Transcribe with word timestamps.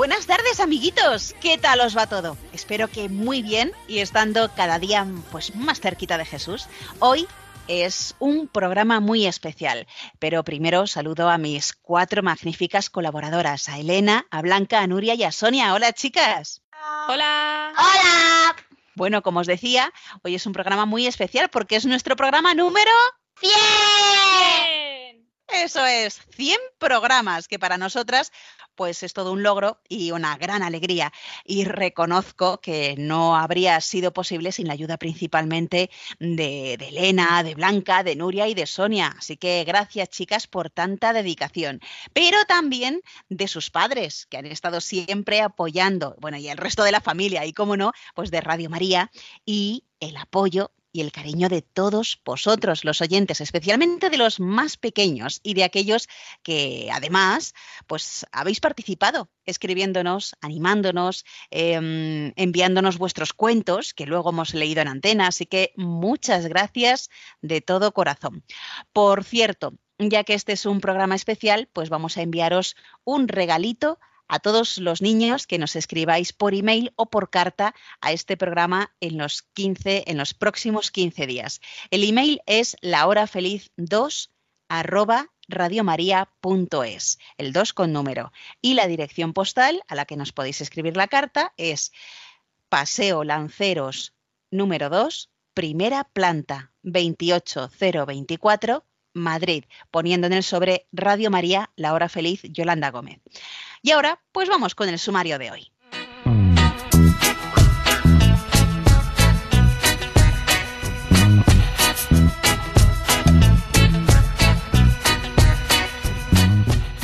Buenas 0.00 0.24
tardes, 0.24 0.60
amiguitos. 0.60 1.34
¿Qué 1.42 1.58
tal 1.58 1.78
os 1.80 1.94
va 1.94 2.06
todo? 2.06 2.38
Espero 2.54 2.88
que 2.88 3.10
muy 3.10 3.42
bien 3.42 3.72
y 3.86 3.98
estando 3.98 4.50
cada 4.54 4.78
día 4.78 5.06
pues 5.30 5.54
más 5.54 5.78
cerquita 5.78 6.16
de 6.16 6.24
Jesús. 6.24 6.68
Hoy 7.00 7.28
es 7.68 8.14
un 8.18 8.48
programa 8.48 9.00
muy 9.00 9.26
especial, 9.26 9.86
pero 10.18 10.42
primero 10.42 10.86
saludo 10.86 11.28
a 11.28 11.36
mis 11.36 11.74
cuatro 11.74 12.22
magníficas 12.22 12.88
colaboradoras, 12.88 13.68
a 13.68 13.78
Elena, 13.78 14.24
a 14.30 14.40
Blanca, 14.40 14.80
a 14.80 14.86
Nuria 14.86 15.12
y 15.12 15.24
a 15.24 15.32
Sonia. 15.32 15.74
Hola, 15.74 15.92
chicas. 15.92 16.62
Hola. 17.06 17.74
¡Hola! 17.76 18.56
Bueno, 18.94 19.20
como 19.20 19.40
os 19.40 19.46
decía, 19.46 19.92
hoy 20.22 20.34
es 20.34 20.46
un 20.46 20.54
programa 20.54 20.86
muy 20.86 21.06
especial 21.06 21.50
porque 21.50 21.76
es 21.76 21.84
nuestro 21.84 22.16
programa 22.16 22.54
número 22.54 22.90
¡Bien! 23.42 24.79
Eso 25.52 25.84
es, 25.84 26.20
100 26.36 26.58
programas, 26.78 27.48
que 27.48 27.58
para 27.58 27.76
nosotras 27.76 28.32
pues 28.80 29.02
es 29.02 29.12
todo 29.12 29.32
un 29.32 29.42
logro 29.42 29.78
y 29.90 30.10
una 30.12 30.38
gran 30.38 30.62
alegría. 30.62 31.12
Y 31.44 31.64
reconozco 31.64 32.62
que 32.62 32.94
no 32.96 33.36
habría 33.36 33.78
sido 33.82 34.14
posible 34.14 34.52
sin 34.52 34.68
la 34.68 34.72
ayuda 34.72 34.96
principalmente 34.96 35.90
de, 36.18 36.76
de 36.78 36.88
Elena, 36.88 37.42
de 37.42 37.54
Blanca, 37.54 38.02
de 38.02 38.16
Nuria 38.16 38.48
y 38.48 38.54
de 38.54 38.66
Sonia. 38.66 39.14
Así 39.18 39.36
que 39.36 39.64
gracias 39.64 40.08
chicas 40.08 40.46
por 40.46 40.70
tanta 40.70 41.12
dedicación. 41.12 41.80
Pero 42.14 42.38
también 42.46 43.02
de 43.28 43.48
sus 43.48 43.68
padres, 43.68 44.24
que 44.30 44.38
han 44.38 44.46
estado 44.46 44.80
siempre 44.80 45.42
apoyando, 45.42 46.16
bueno, 46.18 46.38
y 46.38 46.48
el 46.48 46.56
resto 46.56 46.82
de 46.82 46.92
la 46.92 47.02
familia, 47.02 47.44
y 47.44 47.52
cómo 47.52 47.76
no, 47.76 47.92
pues 48.14 48.30
de 48.30 48.40
Radio 48.40 48.70
María 48.70 49.10
y 49.44 49.84
el 50.00 50.16
apoyo 50.16 50.72
y 50.92 51.00
el 51.00 51.12
cariño 51.12 51.48
de 51.48 51.62
todos 51.62 52.20
vosotros, 52.24 52.84
los 52.84 53.00
oyentes, 53.00 53.40
especialmente 53.40 54.10
de 54.10 54.18
los 54.18 54.40
más 54.40 54.76
pequeños 54.76 55.40
y 55.42 55.54
de 55.54 55.64
aquellos 55.64 56.08
que 56.42 56.88
además 56.92 57.54
pues 57.86 58.26
habéis 58.32 58.60
participado 58.60 59.30
escribiéndonos, 59.44 60.34
animándonos, 60.40 61.24
eh, 61.50 62.32
enviándonos 62.36 62.98
vuestros 62.98 63.32
cuentos 63.32 63.94
que 63.94 64.06
luego 64.06 64.30
hemos 64.30 64.54
leído 64.54 64.82
en 64.82 64.88
antena. 64.88 65.28
Así 65.28 65.46
que 65.46 65.72
muchas 65.76 66.46
gracias 66.46 67.10
de 67.42 67.60
todo 67.60 67.92
corazón. 67.92 68.44
Por 68.92 69.24
cierto, 69.24 69.74
ya 69.98 70.24
que 70.24 70.34
este 70.34 70.52
es 70.52 70.66
un 70.66 70.80
programa 70.80 71.14
especial, 71.14 71.68
pues 71.72 71.90
vamos 71.90 72.16
a 72.16 72.22
enviaros 72.22 72.76
un 73.04 73.28
regalito 73.28 73.98
a 74.30 74.38
todos 74.38 74.78
los 74.78 75.02
niños 75.02 75.46
que 75.48 75.58
nos 75.58 75.74
escribáis 75.74 76.32
por 76.32 76.54
email 76.54 76.92
o 76.94 77.10
por 77.10 77.30
carta 77.30 77.74
a 78.00 78.12
este 78.12 78.36
programa 78.36 78.94
en 79.00 79.18
los 79.18 79.42
15 79.42 80.04
en 80.06 80.16
los 80.16 80.34
próximos 80.34 80.92
15 80.92 81.26
días. 81.26 81.60
El 81.90 82.04
email 82.04 82.40
es 82.46 82.76
lahorafeliz2 82.80 84.30
arroba 84.68 85.32
radiomaria.es, 85.48 87.18
el 87.38 87.52
2 87.52 87.72
con 87.72 87.92
número. 87.92 88.30
Y 88.62 88.74
la 88.74 88.86
dirección 88.86 89.32
postal 89.32 89.82
a 89.88 89.96
la 89.96 90.04
que 90.04 90.16
nos 90.16 90.30
podéis 90.30 90.60
escribir 90.60 90.96
la 90.96 91.08
carta 91.08 91.52
es 91.56 91.90
Paseo 92.68 93.24
Lanceros 93.24 94.14
número 94.52 94.90
2, 94.90 95.28
primera 95.54 96.04
planta 96.04 96.72
28024, 96.84 98.84
Madrid, 99.14 99.64
poniendo 99.90 100.26
en 100.26 100.32
el 100.32 100.42
sobre 100.42 100.86
Radio 100.92 101.30
María, 101.30 101.70
La 101.76 101.92
Hora 101.94 102.08
Feliz, 102.08 102.42
Yolanda 102.44 102.90
Gómez. 102.90 103.20
Y 103.82 103.90
ahora, 103.92 104.20
pues 104.32 104.48
vamos 104.48 104.74
con 104.74 104.88
el 104.88 104.98
sumario 104.98 105.38
de 105.38 105.50
hoy. 105.50 105.72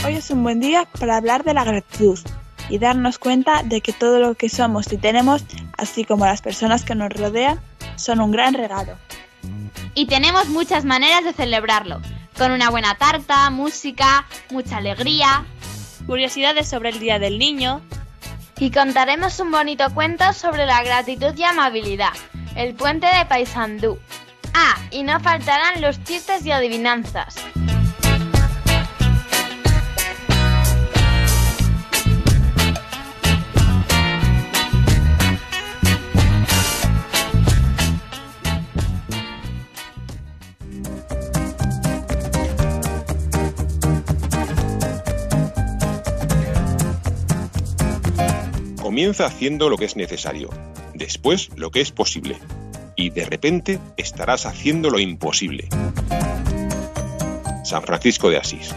Hoy 0.05 0.15
es 0.15 0.31
un 0.31 0.43
buen 0.43 0.61
día 0.61 0.89
para 1.01 1.17
hablar 1.17 1.43
de 1.43 1.55
la 1.55 1.65
gratitud 1.65 2.19
y 2.69 2.79
darnos 2.79 3.19
cuenta 3.19 3.63
de 3.63 3.81
que 3.81 3.93
todo 3.93 4.21
lo 4.21 4.35
que 4.35 4.49
somos 4.49 4.93
y 4.93 4.99
tenemos, 4.99 5.45
así 5.77 6.05
como 6.05 6.27
las 6.27 6.43
personas 6.43 6.85
que 6.85 6.95
nos 6.95 7.13
rodean, 7.13 7.61
son 7.97 8.21
un 8.21 8.31
gran 8.31 8.55
regalo. 8.55 8.97
Y 9.97 10.05
tenemos 10.05 10.49
muchas 10.49 10.85
maneras 10.85 11.25
de 11.25 11.33
celebrarlo, 11.33 12.03
con 12.37 12.53
una 12.53 12.69
buena 12.69 12.97
tarta, 12.97 13.49
música, 13.49 14.27
mucha 14.51 14.77
alegría. 14.77 15.47
Curiosidades 16.07 16.69
sobre 16.69 16.91
el 16.91 17.01
Día 17.01 17.19
del 17.19 17.39
Niño, 17.39 17.81
Y 18.59 18.71
contaremos 18.71 19.41
un 19.41 19.51
bonito 19.51 19.93
cuento 19.95 20.33
sobre 20.35 20.67
la 20.67 20.83
gratitud 20.83 21.35
y 21.37 21.45
amabilidad, 21.45 22.13
el 22.57 22.75
puente 22.75 23.07
de 23.07 23.25
Paysandú. 23.27 23.99
Ah, 24.55 24.77
y 24.91 25.03
no 25.03 25.19
faltarán 25.21 25.81
los 25.81 26.03
chistes 26.05 26.45
y 26.45 26.53
adivinanzas. 26.53 27.37
Comienza 48.97 49.27
haciendo 49.27 49.69
lo 49.69 49.77
que 49.77 49.85
es 49.85 49.95
necesario, 49.95 50.49
después 50.95 51.51
lo 51.55 51.71
que 51.71 51.83
es 51.83 51.93
posible, 51.93 52.39
y 52.97 53.11
de 53.11 53.27
repente 53.27 53.79
estarás 53.99 54.47
haciendo 54.47 54.89
lo 54.89 54.99
imposible. 54.99 55.69
San 57.63 57.83
Francisco 57.83 58.31
de 58.31 58.39
Asís. 58.39 58.75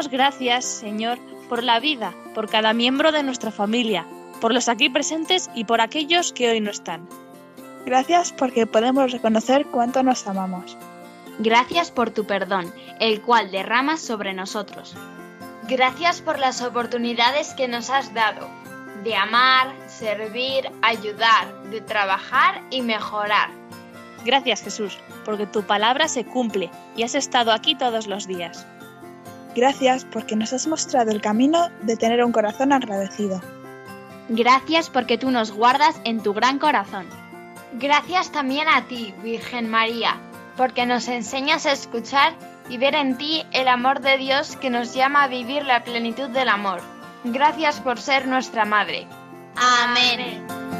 Damos 0.00 0.12
gracias, 0.12 0.64
Señor, 0.64 1.18
por 1.50 1.62
la 1.62 1.78
vida, 1.78 2.14
por 2.34 2.48
cada 2.48 2.72
miembro 2.72 3.12
de 3.12 3.22
nuestra 3.22 3.50
familia, 3.50 4.06
por 4.40 4.54
los 4.54 4.70
aquí 4.70 4.88
presentes 4.88 5.50
y 5.54 5.64
por 5.64 5.82
aquellos 5.82 6.32
que 6.32 6.48
hoy 6.48 6.58
no 6.62 6.70
están. 6.70 7.06
Gracias 7.84 8.32
porque 8.32 8.66
podemos 8.66 9.12
reconocer 9.12 9.66
cuánto 9.66 10.02
nos 10.02 10.26
amamos. 10.26 10.78
Gracias 11.38 11.90
por 11.90 12.08
tu 12.08 12.24
perdón, 12.24 12.72
el 12.98 13.20
cual 13.20 13.50
derramas 13.50 14.00
sobre 14.00 14.32
nosotros. 14.32 14.96
Gracias 15.68 16.22
por 16.22 16.38
las 16.38 16.62
oportunidades 16.62 17.52
que 17.52 17.68
nos 17.68 17.90
has 17.90 18.14
dado, 18.14 18.48
de 19.04 19.14
amar, 19.16 19.74
servir, 19.86 20.70
ayudar, 20.80 21.62
de 21.64 21.82
trabajar 21.82 22.62
y 22.70 22.80
mejorar. 22.80 23.50
Gracias, 24.24 24.62
Jesús, 24.62 24.98
porque 25.26 25.44
tu 25.44 25.62
palabra 25.64 26.08
se 26.08 26.24
cumple 26.24 26.70
y 26.96 27.02
has 27.02 27.14
estado 27.14 27.52
aquí 27.52 27.74
todos 27.74 28.06
los 28.06 28.26
días. 28.26 28.66
Gracias 29.54 30.04
porque 30.04 30.36
nos 30.36 30.52
has 30.52 30.66
mostrado 30.66 31.10
el 31.10 31.20
camino 31.20 31.68
de 31.82 31.96
tener 31.96 32.24
un 32.24 32.32
corazón 32.32 32.72
agradecido. 32.72 33.40
Gracias 34.28 34.90
porque 34.90 35.18
tú 35.18 35.30
nos 35.30 35.50
guardas 35.50 36.00
en 36.04 36.22
tu 36.22 36.32
gran 36.32 36.58
corazón. 36.58 37.06
Gracias 37.74 38.30
también 38.30 38.68
a 38.68 38.86
ti, 38.86 39.12
Virgen 39.22 39.68
María, 39.68 40.16
porque 40.56 40.86
nos 40.86 41.08
enseñas 41.08 41.66
a 41.66 41.72
escuchar 41.72 42.34
y 42.68 42.78
ver 42.78 42.94
en 42.94 43.18
ti 43.18 43.44
el 43.52 43.66
amor 43.66 44.00
de 44.00 44.18
Dios 44.18 44.56
que 44.56 44.70
nos 44.70 44.94
llama 44.94 45.24
a 45.24 45.28
vivir 45.28 45.64
la 45.64 45.82
plenitud 45.82 46.28
del 46.28 46.48
amor. 46.48 46.80
Gracias 47.24 47.80
por 47.80 48.00
ser 48.00 48.28
nuestra 48.28 48.64
Madre. 48.64 49.06
Amén. 49.56 50.79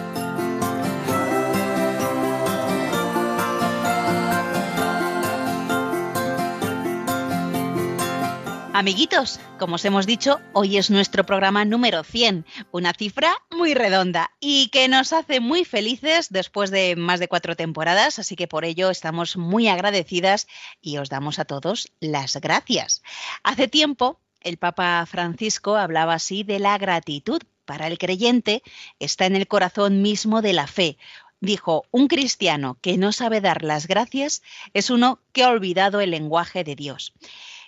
Amiguitos, 8.73 9.41
como 9.59 9.75
os 9.75 9.85
hemos 9.85 10.07
dicho, 10.07 10.41
hoy 10.53 10.77
es 10.77 10.91
nuestro 10.91 11.27
programa 11.27 11.65
número 11.65 12.05
100, 12.05 12.47
una 12.71 12.93
cifra 12.93 13.35
muy 13.51 13.75
redonda 13.75 14.31
y 14.39 14.69
que 14.69 14.87
nos 14.87 15.13
hace 15.13 15.41
muy 15.41 15.65
felices 15.65 16.29
después 16.31 16.71
de 16.71 16.95
más 16.95 17.19
de 17.19 17.27
cuatro 17.27 17.57
temporadas, 17.57 18.21
así 18.21 18.37
que 18.37 18.47
por 18.47 18.65
ello 18.65 18.89
estamos 18.91 19.37
muy 19.37 19.67
agradecidas 19.67 20.47
y 20.81 20.99
os 20.99 21.09
damos 21.09 21.41
a 21.41 21.47
todos 21.47 21.93
las 21.99 22.37
gracias. 22.37 23.03
Hace 23.43 23.67
tiempo, 23.67 24.21
el 24.41 24.57
Papa 24.57 25.05
Francisco 25.05 25.77
hablaba 25.77 26.15
así 26.15 26.45
de 26.45 26.61
la 26.61 26.79
gratitud. 26.79 27.43
Para 27.65 27.89
el 27.89 27.99
creyente 27.99 28.63
está 29.01 29.27
en 29.27 29.35
el 29.35 29.49
corazón 29.49 30.01
mismo 30.01 30.43
de 30.43 30.53
la 30.53 30.69
fe, 30.69 30.97
dijo, 31.41 31.87
un 31.91 32.07
cristiano 32.07 32.79
que 32.81 32.97
no 32.99 33.13
sabe 33.13 33.41
dar 33.41 33.65
las 33.65 33.87
gracias 33.89 34.43
es 34.75 34.91
uno 34.91 35.21
que 35.33 35.43
ha 35.43 35.51
olvidado 35.51 36.01
el 36.01 36.11
lenguaje 36.11 36.65
de 36.65 36.77
Dios. 36.77 37.13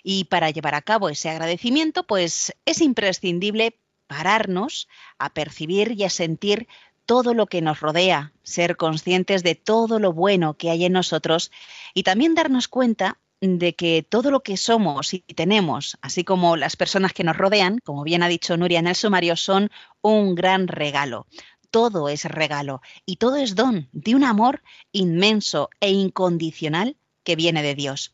Y 0.03 0.25
para 0.25 0.51
llevar 0.51 0.75
a 0.75 0.81
cabo 0.81 1.09
ese 1.09 1.29
agradecimiento, 1.29 2.05
pues 2.05 2.53
es 2.65 2.81
imprescindible 2.81 3.79
pararnos 4.07 4.87
a 5.17 5.33
percibir 5.33 5.93
y 5.97 6.03
a 6.03 6.09
sentir 6.09 6.67
todo 7.05 7.33
lo 7.33 7.47
que 7.47 7.61
nos 7.61 7.79
rodea, 7.79 8.33
ser 8.43 8.77
conscientes 8.77 9.43
de 9.43 9.55
todo 9.55 9.99
lo 9.99 10.13
bueno 10.13 10.55
que 10.55 10.69
hay 10.69 10.85
en 10.85 10.93
nosotros 10.93 11.51
y 11.93 12.03
también 12.03 12.35
darnos 12.35 12.67
cuenta 12.67 13.19
de 13.41 13.75
que 13.75 14.05
todo 14.07 14.31
lo 14.31 14.41
que 14.41 14.55
somos 14.55 15.13
y 15.13 15.19
tenemos, 15.19 15.97
así 16.01 16.23
como 16.23 16.55
las 16.55 16.77
personas 16.77 17.11
que 17.11 17.25
nos 17.25 17.35
rodean, 17.35 17.79
como 17.83 18.03
bien 18.03 18.23
ha 18.23 18.29
dicho 18.29 18.55
Nuria 18.55 18.79
en 18.79 18.87
el 18.87 18.95
sumario, 18.95 19.35
son 19.35 19.69
un 20.01 20.33
gran 20.33 20.67
regalo. 20.69 21.27
Todo 21.69 22.07
es 22.07 22.23
regalo 22.25 22.81
y 23.05 23.17
todo 23.17 23.35
es 23.35 23.55
don 23.55 23.89
de 23.91 24.15
un 24.15 24.23
amor 24.23 24.61
inmenso 24.93 25.69
e 25.81 25.91
incondicional 25.91 26.95
que 27.23 27.35
viene 27.35 27.63
de 27.63 27.75
Dios. 27.75 28.11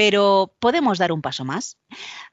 Pero 0.00 0.56
podemos 0.60 0.96
dar 0.96 1.12
un 1.12 1.20
paso 1.20 1.44
más. 1.44 1.76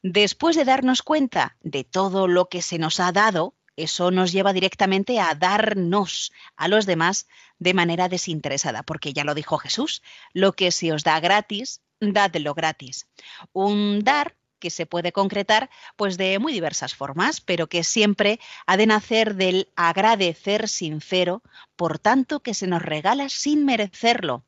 Después 0.01 0.55
de 0.55 0.63
darnos 0.63 1.01
cuenta 1.01 1.57
de 1.59 1.83
todo 1.83 2.29
lo 2.29 2.47
que 2.47 2.61
se 2.61 2.79
nos 2.79 3.01
ha 3.01 3.11
dado, 3.11 3.57
eso 3.75 4.09
nos 4.09 4.31
lleva 4.31 4.53
directamente 4.53 5.19
a 5.19 5.35
darnos 5.35 6.31
a 6.55 6.69
los 6.69 6.85
demás 6.85 7.27
de 7.59 7.73
manera 7.73 8.07
desinteresada, 8.07 8.83
porque 8.83 9.11
ya 9.11 9.25
lo 9.25 9.35
dijo 9.35 9.57
Jesús, 9.57 10.01
lo 10.31 10.53
que 10.53 10.71
se 10.71 10.93
os 10.93 11.03
da 11.03 11.19
gratis, 11.19 11.81
dadlo 11.99 12.53
gratis. 12.53 13.09
Un 13.51 14.01
dar 14.01 14.37
que 14.59 14.69
se 14.69 14.85
puede 14.85 15.11
concretar 15.11 15.69
pues 15.97 16.17
de 16.17 16.39
muy 16.39 16.53
diversas 16.53 16.95
formas, 16.95 17.41
pero 17.41 17.67
que 17.67 17.83
siempre 17.83 18.39
ha 18.65 18.77
de 18.77 18.87
nacer 18.87 19.35
del 19.35 19.73
agradecer 19.75 20.69
sincero 20.69 21.43
por 21.75 21.99
tanto 21.99 22.39
que 22.39 22.53
se 22.53 22.65
nos 22.65 22.81
regala 22.81 23.27
sin 23.27 23.65
merecerlo. 23.65 24.45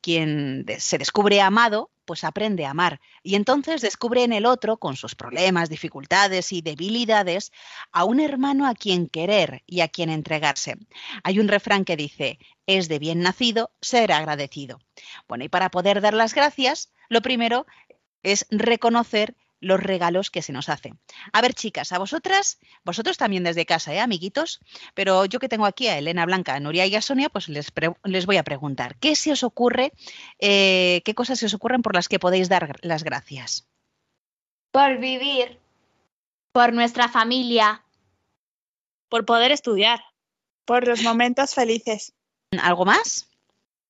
Quien 0.00 0.64
se 0.78 0.96
descubre 0.96 1.42
amado 1.42 1.91
pues 2.04 2.24
aprende 2.24 2.66
a 2.66 2.70
amar 2.70 3.00
y 3.22 3.34
entonces 3.34 3.80
descubre 3.80 4.24
en 4.24 4.32
el 4.32 4.46
otro, 4.46 4.76
con 4.76 4.96
sus 4.96 5.14
problemas, 5.14 5.68
dificultades 5.68 6.52
y 6.52 6.62
debilidades, 6.62 7.52
a 7.92 8.04
un 8.04 8.20
hermano 8.20 8.66
a 8.66 8.74
quien 8.74 9.08
querer 9.08 9.62
y 9.66 9.80
a 9.80 9.88
quien 9.88 10.10
entregarse. 10.10 10.76
Hay 11.24 11.38
un 11.38 11.48
refrán 11.48 11.84
que 11.84 11.96
dice, 11.96 12.38
es 12.66 12.88
de 12.88 12.98
bien 12.98 13.20
nacido 13.20 13.70
ser 13.80 14.12
agradecido. 14.12 14.80
Bueno, 15.28 15.44
y 15.44 15.48
para 15.48 15.70
poder 15.70 16.00
dar 16.00 16.14
las 16.14 16.34
gracias, 16.34 16.92
lo 17.08 17.22
primero 17.22 17.66
es 18.22 18.46
reconocer 18.50 19.36
los 19.62 19.80
regalos 19.80 20.30
que 20.30 20.42
se 20.42 20.52
nos 20.52 20.68
hacen. 20.68 20.98
A 21.32 21.40
ver, 21.40 21.54
chicas, 21.54 21.92
a 21.92 21.98
vosotras, 21.98 22.58
vosotros 22.84 23.16
también 23.16 23.44
desde 23.44 23.64
casa, 23.64 23.94
¿eh, 23.94 24.00
amiguitos? 24.00 24.60
Pero 24.94 25.24
yo 25.24 25.38
que 25.38 25.48
tengo 25.48 25.64
aquí 25.64 25.86
a 25.86 25.96
Elena 25.96 26.26
Blanca, 26.26 26.54
a 26.54 26.60
Nuria 26.60 26.84
y 26.86 26.94
a 26.94 27.00
Sonia, 27.00 27.30
pues 27.30 27.48
les, 27.48 27.72
les 28.04 28.26
voy 28.26 28.36
a 28.36 28.42
preguntar, 28.42 28.96
¿qué 28.98 29.16
se 29.16 29.32
os 29.32 29.42
ocurre, 29.42 29.92
eh, 30.38 31.00
qué 31.04 31.14
cosas 31.14 31.38
se 31.38 31.46
os 31.46 31.54
ocurren 31.54 31.80
por 31.80 31.94
las 31.94 32.08
que 32.08 32.18
podéis 32.18 32.48
dar 32.48 32.76
las 32.82 33.04
gracias? 33.04 33.68
Por 34.72 34.98
vivir. 34.98 35.58
Por 36.52 36.72
nuestra 36.72 37.08
familia. 37.08 37.84
Por 39.08 39.24
poder 39.24 39.52
estudiar. 39.52 40.02
Por 40.64 40.88
los 40.88 41.02
momentos 41.02 41.54
felices. 41.54 42.14
¿Algo 42.60 42.84
más? 42.84 43.28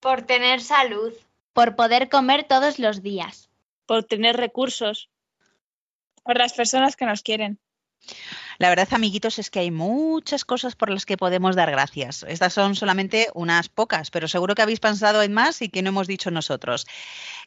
Por 0.00 0.22
tener 0.22 0.60
salud. 0.60 1.12
Por 1.52 1.76
poder 1.76 2.08
comer 2.08 2.44
todos 2.44 2.78
los 2.78 3.02
días. 3.02 3.48
Por 3.86 4.04
tener 4.04 4.36
recursos 4.36 5.11
por 6.22 6.38
las 6.38 6.52
personas 6.52 6.96
que 6.96 7.06
nos 7.06 7.22
quieren. 7.22 7.58
La 8.58 8.68
verdad, 8.68 8.88
amiguitos, 8.92 9.38
es 9.38 9.50
que 9.50 9.60
hay 9.60 9.70
muchas 9.70 10.44
cosas 10.44 10.76
por 10.76 10.90
las 10.90 11.06
que 11.06 11.16
podemos 11.16 11.56
dar 11.56 11.70
gracias. 11.70 12.24
Estas 12.28 12.52
son 12.52 12.74
solamente 12.74 13.28
unas 13.34 13.68
pocas, 13.68 14.10
pero 14.10 14.28
seguro 14.28 14.54
que 14.54 14.62
habéis 14.62 14.80
pensado 14.80 15.22
en 15.22 15.32
más 15.32 15.62
y 15.62 15.68
que 15.68 15.82
no 15.82 15.88
hemos 15.88 16.06
dicho 16.06 16.30
nosotros. 16.30 16.86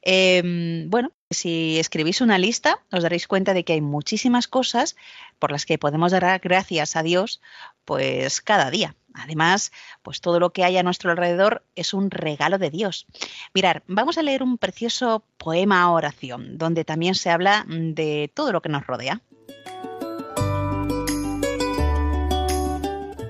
Eh, 0.02 0.86
bueno, 0.88 1.12
si 1.30 1.80
escribís 1.80 2.22
una 2.22 2.38
lista, 2.38 2.80
os 2.92 3.04
daréis 3.04 3.28
cuenta 3.28 3.54
de 3.54 3.64
que 3.64 3.74
hay 3.74 3.82
muchísimas 3.82 4.48
cosas 4.48 4.96
por 5.40 5.52
las 5.52 5.66
que 5.66 5.78
podemos 5.78 6.12
dar 6.12 6.40
gracias 6.40 6.96
a 6.96 7.04
Dios, 7.04 7.42
pues 7.86 8.42
cada 8.42 8.70
día. 8.70 8.96
Además, 9.14 9.72
pues 10.04 10.20
todo 10.20 10.40
lo 10.40 10.52
que 10.52 10.64
hay 10.66 10.78
a 10.78 10.84
nuestro 10.84 11.12
alrededor 11.12 11.64
es 11.76 11.94
un 11.94 12.12
regalo 12.12 12.58
de 12.58 12.70
Dios. 12.70 13.06
Mirar, 13.54 13.84
vamos 13.88 14.18
a 14.18 14.24
leer 14.24 14.44
un 14.44 14.58
precioso 14.58 15.24
poema 15.38 15.90
oración, 15.92 16.58
donde 16.58 16.84
también 16.84 17.16
se 17.16 17.30
habla 17.30 17.66
de 17.68 18.30
todo 18.34 18.52
lo 18.52 18.62
que 18.62 18.70
nos 18.70 18.86
rodea. 18.86 19.22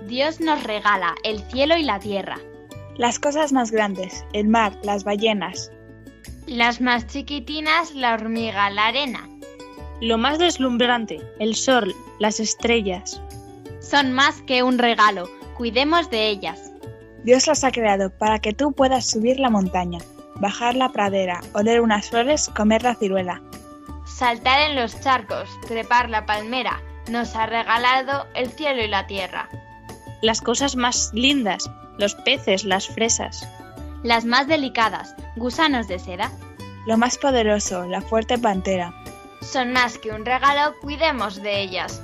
Dios 0.07 0.39
nos 0.39 0.63
regala 0.63 1.13
el 1.23 1.41
cielo 1.51 1.75
y 1.77 1.83
la 1.83 1.99
tierra. 1.99 2.39
Las 2.97 3.19
cosas 3.19 3.51
más 3.51 3.71
grandes, 3.71 4.25
el 4.31 4.47
mar, 4.47 4.79
las 4.81 5.03
ballenas. 5.03 5.71
Las 6.47 6.79
más 6.79 7.05
chiquitinas, 7.07 7.93
la 7.93 8.13
hormiga, 8.13 8.69
la 8.69 8.87
arena. 8.87 9.27
Lo 10.01 10.17
más 10.17 10.39
deslumbrante, 10.39 11.21
el 11.39 11.55
sol, 11.55 11.93
las 12.19 12.39
estrellas. 12.39 13.21
Son 13.87 14.11
más 14.11 14.41
que 14.41 14.63
un 14.63 14.79
regalo, 14.79 15.29
cuidemos 15.55 16.09
de 16.09 16.27
ellas. 16.29 16.71
Dios 17.23 17.45
las 17.45 17.63
ha 17.63 17.71
creado 17.71 18.09
para 18.09 18.39
que 18.39 18.51
tú 18.51 18.71
puedas 18.71 19.05
subir 19.05 19.39
la 19.39 19.51
montaña, 19.51 19.99
bajar 20.35 20.73
la 20.75 20.89
pradera, 20.89 21.41
oler 21.53 21.81
unas 21.81 22.09
flores, 22.09 22.49
comer 22.49 22.81
la 22.81 22.95
ciruela. 22.95 23.43
Saltar 24.07 24.61
en 24.61 24.75
los 24.75 24.99
charcos, 25.01 25.47
trepar 25.67 26.09
la 26.09 26.25
palmera, 26.25 26.81
nos 27.11 27.35
ha 27.35 27.45
regalado 27.45 28.25
el 28.33 28.49
cielo 28.49 28.83
y 28.83 28.87
la 28.87 29.05
tierra. 29.05 29.49
Las 30.23 30.41
cosas 30.41 30.75
más 30.75 31.11
lindas, 31.13 31.69
los 31.99 32.15
peces, 32.15 32.63
las 32.63 32.87
fresas. 32.87 33.47
Las 34.01 34.25
más 34.25 34.47
delicadas, 34.47 35.15
gusanos 35.35 35.87
de 35.87 35.99
seda. 35.99 36.31
Lo 36.87 36.97
más 36.97 37.19
poderoso, 37.19 37.85
la 37.85 38.01
fuerte 38.01 38.39
pantera. 38.39 38.93
Son 39.41 39.73
más 39.73 39.99
que 39.99 40.09
un 40.09 40.25
regalo, 40.25 40.73
cuidemos 40.81 41.41
de 41.41 41.61
ellas. 41.61 42.01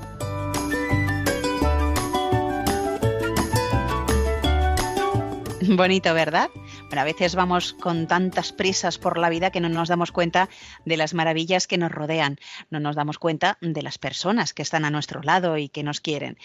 Bonito, 5.68 6.14
¿verdad? 6.14 6.50
Bueno, 6.88 7.02
a 7.02 7.06
veces 7.06 7.36
vamos 7.36 7.74
con 7.74 8.08
tantas 8.08 8.52
prisas 8.52 8.98
por 8.98 9.18
la 9.18 9.30
vida 9.30 9.52
que 9.52 9.60
no 9.60 9.70
nos 9.70 9.90
damos 9.90 10.12
cuenta 10.12 10.50
de 10.86 10.98
las 10.98 11.14
maravillas 11.14 11.68
que 11.68 11.78
nos 11.78 11.92
rodean, 11.92 12.38
no 12.72 12.80
nos 12.80 12.96
damos 12.96 13.20
cuenta 13.20 13.58
de 13.62 13.82
las 13.84 14.00
personas 14.00 14.54
que 14.54 14.64
están 14.64 14.86
a 14.86 14.90
nuestro 14.90 15.22
lado 15.22 15.58
y 15.58 15.70
que 15.70 15.84
nos 15.84 16.02
quieren. 16.02 16.38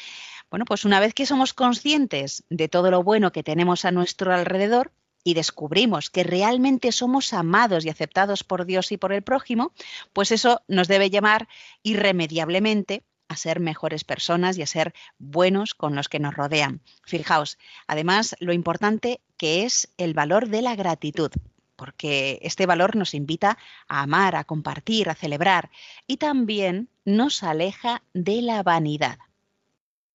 Bueno, 0.51 0.67
pues 0.67 0.85
una 0.85 1.01
vez 1.01 1.15
que 1.15 1.25
somos 1.25 1.55
conscientes 1.55 2.45
de 2.51 2.69
todo 2.69 2.91
lo 2.91 3.03
bueno 3.03 3.33
que 3.33 3.43
tenemos 3.43 3.85
a 3.87 3.91
nuestro 3.91 4.35
alrededor 4.35 4.93
y 5.25 5.35
descubrimos 5.35 6.11
que 6.11 6.23
realmente 6.23 6.93
somos 6.93 7.33
amados 7.33 7.85
y 7.85 7.89
aceptados 7.89 8.45
por 8.45 8.67
Dios 8.67 8.93
y 8.93 8.99
por 8.99 9.13
el 9.13 9.23
prójimo, 9.23 9.73
pues 10.13 10.31
eso 10.31 10.63
nos 10.69 10.89
debe 10.89 11.11
llamar 11.11 11.49
irremediablemente 11.83 13.03
a 13.29 13.37
ser 13.37 13.61
mejores 13.61 14.05
personas 14.05 14.59
y 14.59 14.63
a 14.63 14.67
ser 14.67 14.95
buenos 15.19 15.75
con 15.75 15.95
los 15.95 16.09
que 16.09 16.21
nos 16.21 16.35
rodean. 16.35 16.81
Fijaos, 17.03 17.59
además, 17.87 18.37
lo 18.41 18.53
importante 18.53 19.21
que 19.37 19.65
es 19.65 19.93
el 19.97 20.15
valor 20.15 20.49
de 20.49 20.63
la 20.63 20.77
gratitud, 20.77 21.31
porque 21.77 22.39
este 22.43 22.67
valor 22.67 22.97
nos 22.97 23.15
invita 23.15 23.59
a 23.89 24.03
amar, 24.03 24.37
a 24.37 24.45
compartir, 24.45 25.11
a 25.11 25.15
celebrar 25.15 25.71
y 26.07 26.17
también 26.17 26.89
nos 27.05 27.43
aleja 27.43 28.03
de 28.15 28.43
la 28.43 28.63
vanidad. 28.63 29.19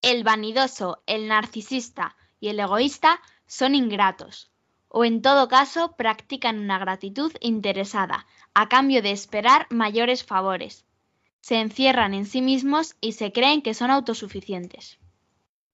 El 0.00 0.24
vanidoso, 0.24 1.02
el 1.06 1.28
narcisista 1.28 2.16
y 2.40 2.48
el 2.48 2.58
egoísta 2.58 3.20
son 3.46 3.74
ingratos, 3.74 4.50
o 4.88 5.04
en 5.04 5.22
todo 5.22 5.46
caso 5.46 5.94
practican 5.96 6.58
una 6.58 6.78
gratitud 6.78 7.32
interesada, 7.40 8.26
a 8.54 8.68
cambio 8.68 9.00
de 9.00 9.12
esperar 9.12 9.66
mayores 9.70 10.24
favores 10.24 10.84
se 11.42 11.60
encierran 11.60 12.14
en 12.14 12.24
sí 12.24 12.40
mismos 12.40 12.94
y 13.00 13.12
se 13.12 13.32
creen 13.32 13.60
que 13.60 13.74
son 13.74 13.90
autosuficientes. 13.90 14.98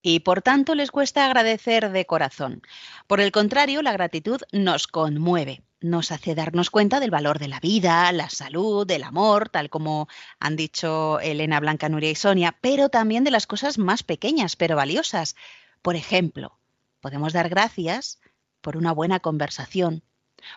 Y 0.01 0.21
por 0.21 0.43
tanto 0.43 0.75
les 0.75 0.91
cuesta 0.91 1.27
agradecer 1.27 1.91
de 1.91 2.07
corazón. 2.07 2.63
Por 3.07 3.21
el 3.21 3.31
contrario, 3.31 3.83
la 3.83 3.93
gratitud 3.93 4.41
nos 4.51 4.87
conmueve, 4.87 5.63
nos 5.81 6.11
hace 6.11 6.35
darnos 6.35 6.71
cuenta 6.71 7.01
del 7.01 7.11
valor 7.11 7.39
de 7.39 7.49
la 7.49 7.61
vida, 7.61 8.11
la 8.13 8.31
salud, 8.31 8.87
del 8.87 9.03
amor, 9.03 9.51
tal 9.51 9.69
como 9.69 10.09
han 10.41 10.57
dicho 10.57 11.21
Elena, 11.21 11.61
Blanca, 11.61 11.89
Nuria 11.89 12.11
y 12.11 12.15
Sonia, 12.15 12.57
pero 12.61 12.89
también 12.89 13.23
de 13.25 13.31
las 13.31 13.47
cosas 13.47 13.77
más 13.77 14.03
pequeñas 14.03 14.57
pero 14.57 14.77
valiosas. 14.77 15.37
Por 15.83 15.97
ejemplo, 15.97 16.59
podemos 17.01 17.35
dar 17.35 17.51
gracias 17.51 18.21
por 18.63 18.77
una 18.77 18.93
buena 18.93 19.21
conversación, 19.21 20.03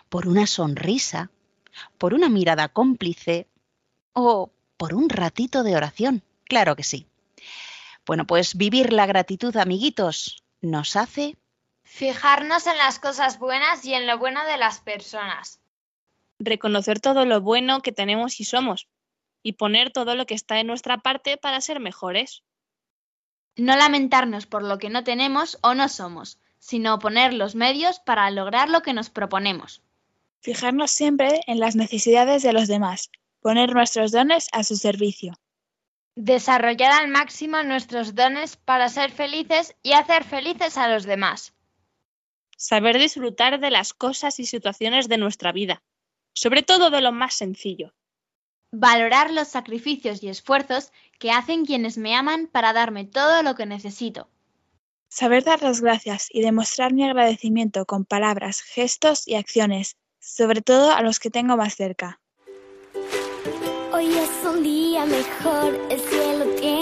por 0.08 0.26
una 0.26 0.46
sonrisa, 0.46 1.30
por 1.98 2.14
una 2.14 2.28
mirada 2.28 2.68
cómplice 2.68 3.48
o 4.14 4.52
por 4.82 4.94
un 4.94 5.08
ratito 5.08 5.62
de 5.62 5.76
oración. 5.76 6.24
Claro 6.42 6.74
que 6.74 6.82
sí. 6.82 7.06
Bueno, 8.04 8.26
pues 8.26 8.56
vivir 8.56 8.92
la 8.92 9.06
gratitud, 9.06 9.56
amiguitos, 9.56 10.42
nos 10.60 10.96
hace 10.96 11.36
Fijarnos 11.84 12.66
en 12.66 12.76
las 12.78 12.98
cosas 12.98 13.38
buenas 13.38 13.84
y 13.84 13.94
en 13.94 14.08
lo 14.08 14.18
bueno 14.18 14.44
de 14.44 14.56
las 14.56 14.80
personas. 14.80 15.60
Reconocer 16.40 16.98
todo 16.98 17.24
lo 17.26 17.40
bueno 17.40 17.80
que 17.80 17.92
tenemos 17.92 18.40
y 18.40 18.44
somos. 18.44 18.88
Y 19.44 19.52
poner 19.52 19.92
todo 19.92 20.16
lo 20.16 20.26
que 20.26 20.34
está 20.34 20.58
en 20.58 20.66
nuestra 20.66 20.98
parte 20.98 21.36
para 21.36 21.60
ser 21.60 21.78
mejores. 21.78 22.42
No 23.54 23.76
lamentarnos 23.76 24.46
por 24.46 24.64
lo 24.64 24.78
que 24.78 24.90
no 24.90 25.04
tenemos 25.04 25.60
o 25.62 25.74
no 25.74 25.88
somos, 25.88 26.40
sino 26.58 26.98
poner 26.98 27.34
los 27.34 27.54
medios 27.54 28.00
para 28.00 28.28
lograr 28.32 28.68
lo 28.68 28.82
que 28.82 28.94
nos 28.94 29.10
proponemos. 29.10 29.80
Fijarnos 30.40 30.90
siempre 30.90 31.40
en 31.46 31.60
las 31.60 31.76
necesidades 31.76 32.42
de 32.42 32.52
los 32.52 32.66
demás, 32.66 33.12
poner 33.42 33.74
nuestros 33.74 34.12
dones 34.12 34.48
a 34.52 34.62
su 34.62 34.76
servicio. 34.76 35.34
Desarrollar 36.14 36.92
al 36.92 37.08
máximo 37.08 37.62
nuestros 37.62 38.14
dones 38.14 38.56
para 38.56 38.88
ser 38.88 39.10
felices 39.10 39.74
y 39.82 39.92
hacer 39.92 40.24
felices 40.24 40.78
a 40.78 40.88
los 40.88 41.04
demás. 41.04 41.52
Saber 42.56 42.98
disfrutar 42.98 43.58
de 43.58 43.70
las 43.70 43.92
cosas 43.92 44.38
y 44.38 44.46
situaciones 44.46 45.08
de 45.08 45.18
nuestra 45.18 45.52
vida, 45.52 45.82
sobre 46.32 46.62
todo 46.62 46.90
de 46.90 47.00
lo 47.00 47.12
más 47.12 47.34
sencillo. 47.34 47.92
Valorar 48.70 49.30
los 49.30 49.48
sacrificios 49.48 50.22
y 50.22 50.28
esfuerzos 50.28 50.92
que 51.18 51.30
hacen 51.30 51.66
quienes 51.66 51.98
me 51.98 52.14
aman 52.14 52.46
para 52.46 52.72
darme 52.72 53.04
todo 53.04 53.42
lo 53.42 53.54
que 53.54 53.66
necesito. 53.66 54.30
Saber 55.08 55.44
dar 55.44 55.62
las 55.62 55.80
gracias 55.80 56.28
y 56.30 56.40
demostrar 56.40 56.94
mi 56.94 57.04
agradecimiento 57.04 57.84
con 57.84 58.04
palabras, 58.06 58.62
gestos 58.62 59.26
y 59.26 59.34
acciones, 59.34 59.96
sobre 60.20 60.62
todo 60.62 60.92
a 60.92 61.02
los 61.02 61.18
que 61.18 61.28
tengo 61.28 61.56
más 61.56 61.74
cerca. 61.74 62.21
Un 64.44 64.62
día 64.62 65.06
mejor, 65.06 65.78
el 65.88 66.00
cielo 66.00 66.44
tiene 66.58 66.81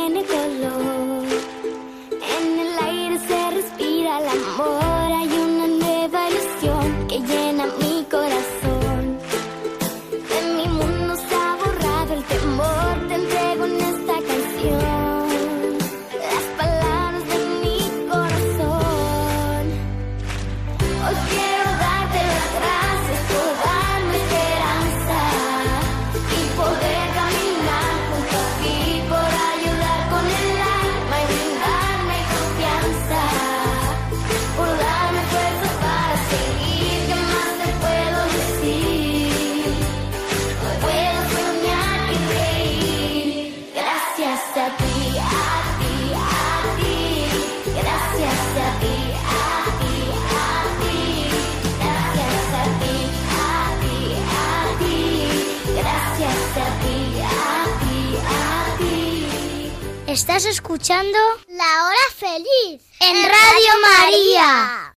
Estás 60.11 60.45
escuchando 60.45 61.17
La 61.51 61.87
Hora 61.87 61.97
Feliz 62.17 62.83
en 62.99 63.15
Radio 63.23 63.73
María. 63.81 64.97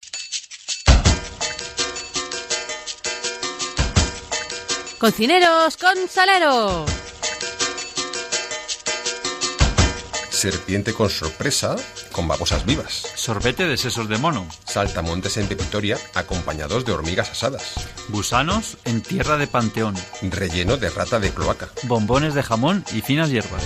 Cocineros 4.98 5.78
con 5.78 6.10
salero. 6.10 6.88
Serpiente 10.32 10.96
con 10.96 11.12
sorpresa, 11.12 11.76
con 12.12 12.28
babosas 12.28 12.66
vivas. 12.66 13.06
Sorbete 13.14 13.68
de 13.68 13.78
sesos 13.78 14.10
de 14.10 14.18
mono. 14.18 14.48
Saltamontes 14.66 15.38
en 15.38 15.48
pepitoria, 15.48 16.00
acompañados 16.16 16.86
de 16.86 16.92
hormigas 16.92 17.30
asadas. 17.30 17.76
Gusanos 18.10 18.80
en 18.84 19.04
tierra 19.04 19.38
de 19.38 19.46
panteón. 19.46 19.94
Relleno 20.24 20.78
de 20.78 20.90
rata 20.90 21.20
de 21.20 21.30
cloaca. 21.30 21.70
Bombones 21.84 22.34
de 22.34 22.42
jamón 22.42 22.84
y 22.92 23.02
finas 23.02 23.30
hierbas. 23.30 23.62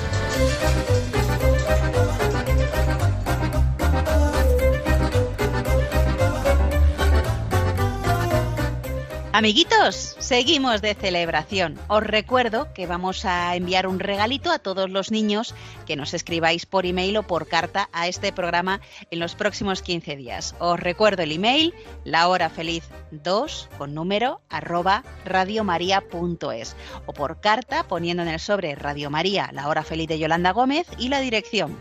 Amiguitos, 9.38 10.18
seguimos 10.18 10.82
de 10.82 10.96
celebración. 10.96 11.78
Os 11.90 12.02
recuerdo 12.02 12.74
que 12.74 12.88
vamos 12.88 13.24
a 13.24 13.56
enviar 13.56 13.86
un 13.86 14.00
regalito 14.00 14.50
a 14.50 14.58
todos 14.58 14.90
los 14.90 15.12
niños 15.12 15.54
que 15.86 15.96
nos 15.96 16.16
escribáis 16.16 16.66
por 16.66 16.88
email 16.88 17.18
o 17.18 17.22
por 17.22 17.48
carta 17.48 17.88
a 17.94 18.08
este 18.08 18.34
programa 18.34 18.82
en 19.12 19.20
los 19.20 19.36
próximos 19.36 19.84
15 19.84 20.16
días. 20.16 20.56
Os 20.58 20.80
recuerdo 20.80 21.22
el 21.22 21.32
email, 21.32 21.76
lahorafeliz2 22.04 23.68
con 23.78 23.94
número 23.94 24.42
arroba 24.50 25.04
radiomaria.es 25.24 26.76
o 27.06 27.14
por 27.14 27.40
carta 27.40 27.84
poniendo 27.84 28.24
en 28.24 28.30
el 28.30 28.40
sobre 28.40 28.74
Radio 28.74 29.12
María, 29.12 29.52
la 29.54 29.68
hora 29.68 29.84
feliz 29.84 30.08
de 30.08 30.18
Yolanda 30.18 30.50
Gómez 30.50 30.88
y 30.98 31.10
la 31.10 31.20
dirección 31.20 31.78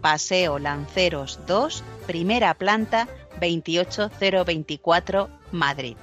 Paseo 0.00 0.58
Lanceros 0.58 1.38
2, 1.46 1.84
primera 2.06 2.54
planta 2.54 3.08
28024 3.40 5.43
Madrid. 5.54 5.96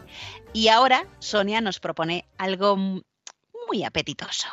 Y 0.53 0.69
ahora 0.69 1.05
Sonia 1.19 1.61
nos 1.61 1.79
propone 1.79 2.25
algo 2.37 2.75
muy 2.75 3.83
apetitoso. 3.85 4.47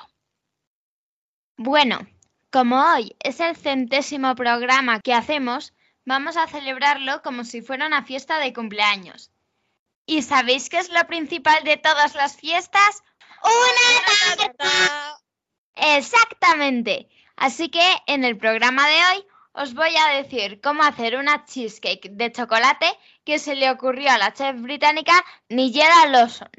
Bueno, 1.56 2.06
como 2.50 2.80
hoy 2.80 3.16
es 3.20 3.40
el 3.40 3.56
centésimo 3.56 4.34
programa 4.34 5.00
que 5.00 5.14
hacemos, 5.14 5.74
vamos 6.04 6.36
a 6.36 6.46
celebrarlo 6.46 7.20
como 7.22 7.44
si 7.44 7.62
fuera 7.62 7.86
una 7.86 8.04
fiesta 8.04 8.38
de 8.38 8.52
cumpleaños. 8.52 9.30
¿Y 10.06 10.22
sabéis 10.22 10.70
qué 10.70 10.78
es 10.78 10.90
lo 10.90 11.06
principal 11.06 11.64
de 11.64 11.76
todas 11.76 12.14
las 12.14 12.36
fiestas? 12.36 13.02
¡Una 13.42 14.46
tarta! 14.46 15.20
Exactamente. 15.74 17.08
Así 17.36 17.68
que 17.68 17.86
en 18.06 18.24
el 18.24 18.36
programa 18.36 18.88
de 18.88 18.94
hoy 18.94 19.26
os 19.52 19.74
voy 19.74 19.94
a 19.96 20.22
decir 20.22 20.60
cómo 20.60 20.82
hacer 20.82 21.16
una 21.16 21.44
cheesecake 21.44 22.10
de 22.10 22.32
chocolate 22.32 22.86
que 23.24 23.38
se 23.38 23.54
le 23.54 23.70
ocurrió 23.70 24.10
a 24.10 24.18
la 24.18 24.32
chef 24.32 24.60
británica 24.60 25.12
Nigella 25.48 26.06
Lawson. 26.06 26.50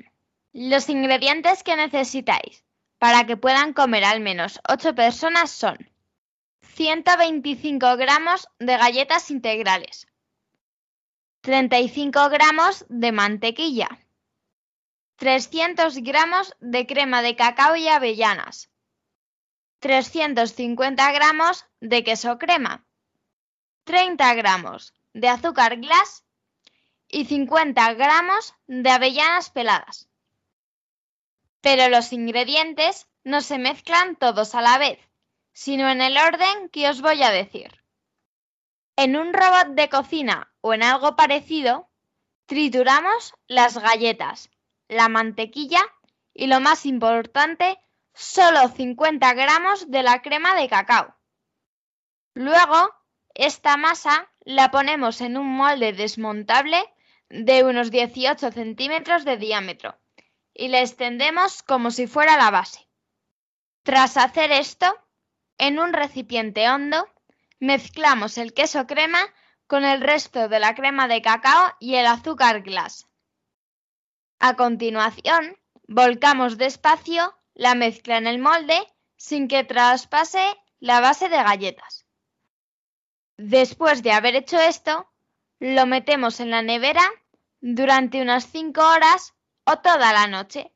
Los 0.54 0.90
ingredientes 0.90 1.64
que 1.64 1.76
necesitáis 1.76 2.66
para 2.98 3.26
que 3.26 3.38
puedan 3.38 3.74
comer 3.74 4.04
al 4.04 4.20
menos 4.20 4.60
8 4.68 4.94
personas 4.96 5.52
son 5.52 5.78
125 6.62 7.98
gramos 7.98 8.48
de 8.60 8.78
galletas 8.78 9.32
integrales, 9.32 10.08
35 11.42 12.30
gramos 12.30 12.86
de 12.90 13.12
mantequilla, 13.12 13.90
300 15.18 15.98
gramos 15.98 16.56
de 16.60 16.88
crema 16.88 17.22
de 17.22 17.36
cacao 17.36 17.76
y 17.76 17.88
avellanas, 17.88 18.70
350 19.80 21.12
gramos 21.12 21.66
de 21.80 22.04
queso 22.04 22.38
crema, 22.38 22.86
30 23.86 24.34
gramos 24.34 24.94
de 25.14 25.30
azúcar 25.30 25.78
glass 25.78 26.26
y 27.08 27.26
50 27.26 27.94
gramos 27.94 28.54
de 28.68 28.90
avellanas 28.90 29.50
peladas. 29.50 30.10
Pero 31.62 31.90
los 31.90 32.14
ingredientes 32.14 33.08
no 33.24 33.42
se 33.42 33.58
mezclan 33.58 34.16
todos 34.16 34.54
a 34.54 34.62
la 34.62 34.78
vez, 34.78 35.00
sino 35.54 35.90
en 35.90 36.02
el 36.02 36.18
orden 36.18 36.70
que 36.70 36.90
os 36.90 37.02
voy 37.02 37.24
a 37.24 37.32
decir. 37.32 37.84
En 38.96 39.16
un 39.16 39.34
robot 39.34 39.76
de 39.76 39.90
cocina 39.90 40.54
o 40.62 40.74
en 40.74 40.84
algo 40.84 41.16
parecido, 41.16 41.90
trituramos 42.46 43.34
las 43.48 43.78
galletas, 43.78 44.50
la 44.88 45.08
mantequilla 45.08 45.82
y 46.34 46.48
lo 46.48 46.60
más 46.60 46.86
importante, 46.86 47.80
solo 48.20 48.68
50 48.68 49.34
gramos 49.34 49.90
de 49.90 50.04
la 50.04 50.22
crema 50.22 50.54
de 50.54 50.68
cacao. 50.68 51.16
Luego, 52.34 52.94
esta 53.34 53.78
masa 53.78 54.30
la 54.42 54.72
ponemos 54.72 55.22
en 55.22 55.38
un 55.38 55.48
molde 55.48 55.94
desmontable 55.94 56.84
de 57.30 57.64
unos 57.64 57.92
18 57.92 58.52
centímetros 58.52 59.24
de 59.24 59.38
diámetro 59.38 59.98
y 60.54 60.68
la 60.68 60.82
extendemos 60.82 61.64
como 61.64 61.92
si 61.92 62.08
fuera 62.08 62.36
la 62.36 62.52
base. 62.52 62.90
Tras 63.84 64.18
hacer 64.18 64.52
esto, 64.52 64.94
en 65.58 65.80
un 65.80 65.94
recipiente 65.94 66.70
hondo, 66.70 67.08
mezclamos 67.62 68.38
el 68.38 68.54
queso 68.54 68.86
crema 68.86 69.20
con 69.66 69.86
el 69.86 70.02
resto 70.02 70.50
de 70.50 70.60
la 70.60 70.76
crema 70.76 71.08
de 71.08 71.22
cacao 71.22 71.74
y 71.80 71.96
el 71.96 72.06
azúcar 72.06 72.64
glass. 72.64 73.08
A 74.40 74.58
continuación, 74.58 75.58
volcamos 75.88 76.58
despacio 76.58 77.39
la 77.60 77.76
mezcla 77.76 78.18
en 78.18 78.26
el 78.26 78.40
molde 78.40 78.80
sin 79.18 79.50
que 79.50 79.66
traspase 79.66 80.42
la 80.80 81.02
base 81.02 81.28
de 81.28 81.44
galletas. 81.44 82.06
Después 83.36 84.02
de 84.02 84.14
haber 84.14 84.36
hecho 84.38 84.58
esto, 84.58 85.12
lo 85.60 85.86
metemos 85.86 86.40
en 86.40 86.52
la 86.52 86.62
nevera 86.62 87.04
durante 87.60 88.22
unas 88.22 88.50
5 88.50 88.82
horas 88.82 89.34
o 89.66 89.78
toda 89.80 90.14
la 90.14 90.28
noche. 90.28 90.72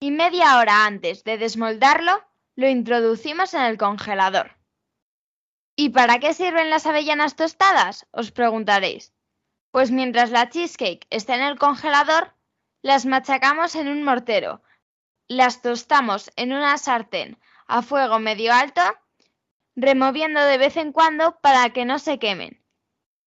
Y 0.00 0.10
media 0.10 0.58
hora 0.58 0.86
antes 0.86 1.22
de 1.22 1.38
desmoldarlo, 1.38 2.20
lo 2.56 2.68
introducimos 2.68 3.54
en 3.54 3.62
el 3.62 3.78
congelador. 3.78 4.56
¿Y 5.76 5.90
para 5.90 6.18
qué 6.18 6.34
sirven 6.34 6.68
las 6.68 6.86
avellanas 6.86 7.36
tostadas? 7.36 8.08
Os 8.10 8.32
preguntaréis. 8.32 9.12
Pues 9.70 9.92
mientras 9.92 10.32
la 10.32 10.48
cheesecake 10.48 11.06
está 11.10 11.36
en 11.36 11.42
el 11.42 11.60
congelador, 11.60 12.34
las 12.82 13.06
machacamos 13.06 13.76
en 13.76 13.86
un 13.86 14.02
mortero, 14.02 14.62
las 15.36 15.62
tostamos 15.62 16.30
en 16.36 16.52
una 16.52 16.78
sartén 16.78 17.38
a 17.66 17.82
fuego 17.82 18.18
medio 18.18 18.52
alto, 18.52 18.82
removiendo 19.74 20.40
de 20.40 20.58
vez 20.58 20.76
en 20.76 20.92
cuando 20.92 21.38
para 21.40 21.70
que 21.70 21.84
no 21.84 21.98
se 21.98 22.18
quemen. 22.18 22.62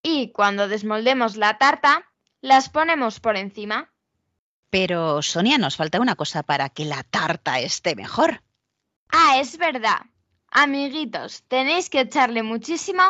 Y 0.01 0.31
cuando 0.31 0.67
desmoldemos 0.67 1.35
la 1.35 1.57
tarta, 1.57 2.05
las 2.41 2.69
ponemos 2.69 3.19
por 3.19 3.37
encima. 3.37 3.91
Pero, 4.69 5.21
Sonia, 5.21 5.57
nos 5.57 5.77
falta 5.77 5.99
una 5.99 6.15
cosa 6.15 6.43
para 6.43 6.69
que 6.69 6.85
la 6.85 7.03
tarta 7.03 7.59
esté 7.59 7.95
mejor. 7.95 8.43
Ah, 9.09 9.39
es 9.39 9.57
verdad. 9.57 10.01
Amiguitos, 10.51 11.43
tenéis 11.47 11.89
que 11.89 12.01
echarle 12.01 12.43
muchísimo 12.43 13.03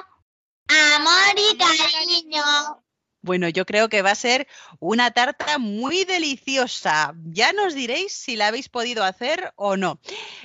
Amor 0.68 1.36
y 1.38 1.58
cariño. 1.58 2.85
Bueno, 3.26 3.50
yo 3.50 3.66
creo 3.66 3.90
que 3.90 4.04
va 4.04 4.12
a 4.12 4.16
ser 4.16 4.48
una 4.80 5.10
tarta 5.10 5.58
muy 5.58 6.04
deliciosa. 6.04 7.16
Ya 7.26 7.54
nos 7.54 7.74
diréis 7.74 8.14
si 8.14 8.36
la 8.36 8.50
habéis 8.50 8.70
podido 8.70 9.04
hacer 9.04 9.52
o 9.56 9.78
no. 9.78 10.00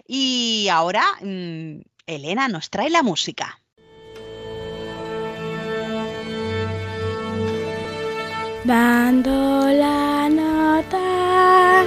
Y 0.07 0.67
ahora, 0.73 1.05
mm, 1.21 1.83
Elena 2.07 2.49
nos 2.49 2.71
trae 2.71 2.89
la 2.89 3.03
música. 3.03 3.61
Dando 8.65 9.69
la 9.69 10.29
nota. 10.31 11.85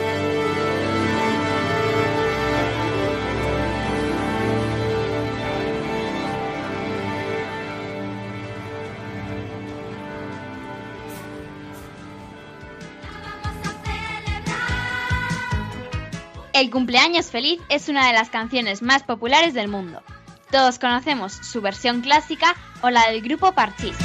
El 16.53 16.69
cumpleaños 16.69 17.31
feliz 17.31 17.59
es 17.67 17.89
una 17.89 18.05
de 18.05 18.13
las 18.13 18.29
canciones 18.29 18.83
más 18.83 19.01
populares 19.01 19.55
del 19.55 19.67
mundo. 19.67 20.03
Todos 20.51 20.77
conocemos 20.77 21.33
su 21.33 21.61
versión 21.61 22.01
clásica 22.01 22.55
o 22.83 22.91
la 22.91 23.09
del 23.09 23.23
grupo 23.23 23.53
Parchís. 23.53 23.97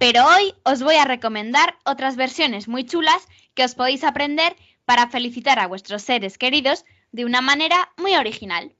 Pero 0.00 0.26
hoy 0.26 0.54
os 0.64 0.82
voy 0.82 0.96
a 0.96 1.04
recomendar 1.04 1.78
otras 1.84 2.16
versiones 2.16 2.66
muy 2.66 2.84
chulas 2.84 3.28
que 3.54 3.62
os 3.62 3.76
podéis 3.76 4.02
aprender 4.02 4.56
para 4.84 5.08
felicitar 5.08 5.60
a 5.60 5.68
vuestros 5.68 6.02
seres 6.02 6.36
queridos 6.36 6.84
de 7.12 7.24
una 7.24 7.42
manera 7.42 7.92
muy 7.96 8.16
original. 8.16 8.74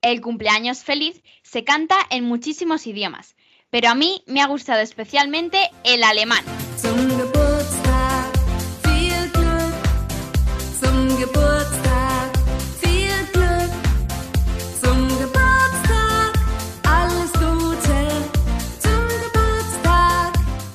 El 0.00 0.20
cumpleaños 0.20 0.84
feliz 0.84 1.24
se 1.42 1.64
canta 1.64 1.96
en 2.10 2.24
muchísimos 2.24 2.86
idiomas, 2.86 3.34
pero 3.74 3.88
a 3.88 3.96
mí 3.96 4.22
me 4.28 4.40
ha 4.40 4.46
gustado 4.46 4.80
especialmente 4.82 5.68
el 5.82 6.04
alemán. 6.04 6.44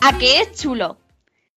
¿A 0.02 0.18
que 0.18 0.42
es 0.42 0.62
chulo? 0.62 0.98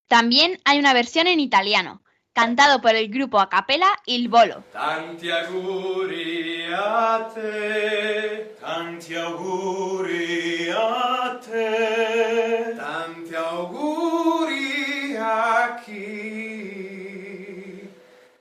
También 0.06 0.61
hay 0.64 0.78
una 0.78 0.92
versión 0.92 1.26
en 1.26 1.40
italiano, 1.40 2.02
cantado 2.33 2.81
por 2.81 2.95
el 2.95 3.09
grupo 3.09 3.39
a 3.39 3.49
capella 3.49 3.93
Il 4.07 4.29
Volo. 4.29 4.64
Tanti 4.73 5.31
auguri 5.31 6.73
a 6.73 7.29
te, 7.33 8.57
tanti 8.61 9.14
auguri 9.14 10.71
a 10.71 11.38
te, 11.38 12.75
tanti 12.77 13.35
auguri 13.35 15.16
a 15.18 15.81
chi? 15.85 17.12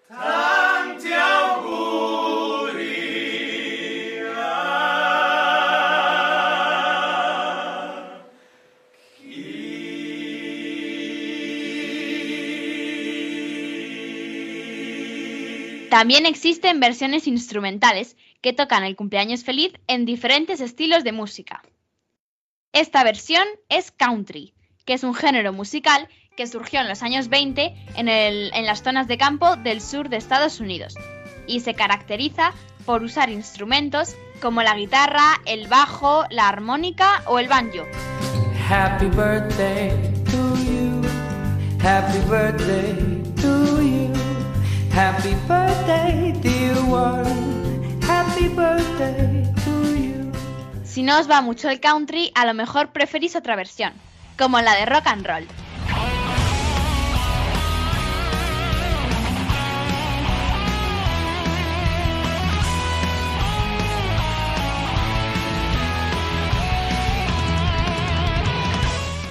Tanti 0.07 1.13
auguri 1.13 2.50
También 15.91 16.25
existen 16.25 16.79
versiones 16.79 17.27
instrumentales 17.27 18.15
que 18.41 18.53
tocan 18.53 18.85
el 18.85 18.95
cumpleaños 18.95 19.43
feliz 19.43 19.73
en 19.87 20.05
diferentes 20.05 20.61
estilos 20.61 21.03
de 21.03 21.11
música. 21.11 21.61
Esta 22.71 23.03
versión 23.03 23.43
es 23.67 23.91
country, 23.91 24.53
que 24.85 24.93
es 24.93 25.03
un 25.03 25.13
género 25.13 25.51
musical 25.51 26.07
que 26.37 26.47
surgió 26.47 26.79
en 26.79 26.87
los 26.87 27.03
años 27.03 27.27
20 27.27 27.75
en, 27.97 28.07
el- 28.07 28.51
en 28.53 28.65
las 28.65 28.81
zonas 28.83 29.09
de 29.09 29.17
campo 29.17 29.57
del 29.57 29.81
sur 29.81 30.07
de 30.07 30.15
Estados 30.15 30.61
Unidos 30.61 30.95
y 31.45 31.59
se 31.59 31.73
caracteriza 31.73 32.53
por 32.85 33.03
usar 33.03 33.29
instrumentos 33.29 34.15
como 34.41 34.63
la 34.63 34.75
guitarra, 34.75 35.41
el 35.45 35.67
bajo, 35.67 36.23
la 36.29 36.47
armónica 36.47 37.21
o 37.25 37.37
el 37.37 37.49
banjo. 37.49 37.83
Happy 38.69 39.07
birthday 39.07 39.89
to 40.31 40.55
you. 40.63 41.01
Happy 41.83 42.19
birthday 42.29 42.95
to 43.41 43.81
you. 43.81 44.10
Si 50.91 51.03
no 51.03 51.17
os 51.17 51.29
va 51.31 51.39
mucho 51.39 51.69
el 51.69 51.79
country, 51.79 52.33
a 52.35 52.45
lo 52.45 52.53
mejor 52.53 52.91
preferís 52.91 53.37
otra 53.37 53.55
versión, 53.55 53.93
como 54.37 54.59
la 54.59 54.75
de 54.75 54.85
rock 54.85 55.07
and 55.07 55.25
roll. 55.25 55.47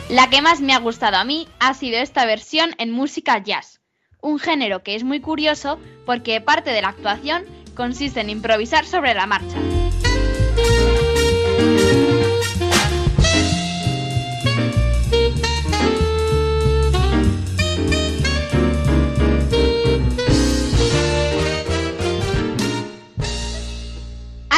La 0.09 0.31
que 0.31 0.41
más 0.41 0.63
me 0.63 0.73
ha 0.73 0.79
gustado 0.79 1.19
a 1.19 1.25
mí 1.25 1.47
ha 1.59 1.75
sido 1.75 1.99
esta 1.99 2.25
versión 2.25 2.71
en 2.79 2.91
música 2.91 3.37
jazz, 3.37 3.83
un 4.23 4.39
género 4.39 4.83
que 4.83 4.95
es 4.95 5.05
muy 5.05 5.21
curioso 5.21 5.79
porque 6.07 6.41
parte 6.41 6.71
de 6.71 6.81
la 6.81 6.89
actuación 6.89 7.45
consiste 7.75 8.21
en 8.21 8.31
improvisar 8.31 8.87
sobre 8.87 9.13
la 9.13 9.27
marcha. 9.27 9.59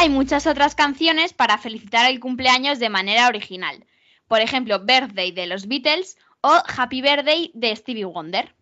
Hay 0.03 0.09
muchas 0.09 0.49
otras 0.49 0.75
canciones 0.75 1.33
para 1.33 1.59
felicitar 1.59 2.11
el 2.11 2.19
cumpleaños 2.19 2.81
de 2.81 2.88
manera 2.88 3.29
original. 3.29 3.87
Por 4.27 4.41
ejemplo, 4.41 4.81
Birthday 4.81 5.31
de 5.31 5.47
los 5.47 5.69
Beatles 5.69 6.19
o 6.41 6.61
Happy 6.77 7.01
Birthday 7.01 7.53
de 7.55 7.77
Stevie 7.77 8.05
Wonder. 8.05 8.53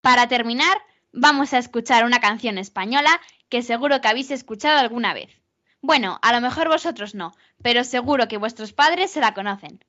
Para 0.00 0.26
terminar, 0.26 0.78
vamos 1.12 1.52
a 1.52 1.58
escuchar 1.58 2.06
una 2.06 2.18
canción 2.18 2.56
española 2.56 3.20
que 3.50 3.60
seguro 3.60 4.00
que 4.00 4.08
habéis 4.08 4.30
escuchado 4.30 4.78
alguna 4.78 5.12
vez. 5.12 5.38
Bueno, 5.82 6.18
a 6.22 6.32
lo 6.32 6.40
mejor 6.40 6.68
vosotros 6.68 7.14
no, 7.14 7.34
pero 7.62 7.84
seguro 7.84 8.26
que 8.26 8.38
vuestros 8.38 8.72
padres 8.72 9.10
se 9.10 9.20
la 9.20 9.34
conocen. 9.34 9.84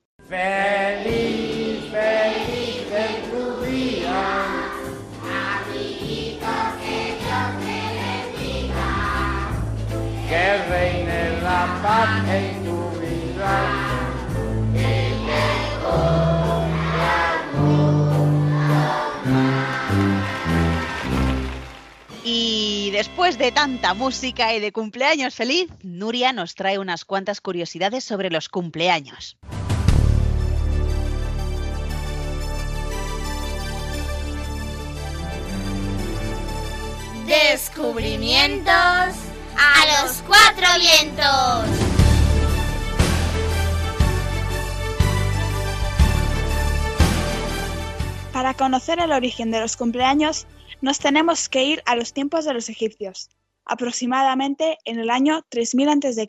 Y 22.28 22.90
después 22.90 23.38
de 23.38 23.52
tanta 23.52 23.94
música 23.94 24.54
y 24.54 24.60
de 24.60 24.72
cumpleaños 24.72 25.34
feliz, 25.34 25.68
Nuria 25.82 26.32
nos 26.32 26.54
trae 26.54 26.78
unas 26.78 27.04
cuantas 27.04 27.40
curiosidades 27.40 28.04
sobre 28.04 28.30
los 28.30 28.48
cumpleaños. 28.48 29.36
Descubrimientos 37.26 38.72
a 39.56 40.02
los 40.02 40.22
cuatro 40.26 40.66
vientos. 40.78 41.85
Para 48.36 48.52
conocer 48.52 49.00
el 49.00 49.12
origen 49.12 49.50
de 49.50 49.60
los 49.60 49.78
cumpleaños, 49.78 50.46
nos 50.82 50.98
tenemos 50.98 51.48
que 51.48 51.64
ir 51.64 51.82
a 51.86 51.96
los 51.96 52.12
tiempos 52.12 52.44
de 52.44 52.52
los 52.52 52.68
egipcios, 52.68 53.30
aproximadamente 53.64 54.76
en 54.84 54.98
el 54.98 55.08
año 55.08 55.40
3000 55.48 55.88
a.C. 55.88 56.26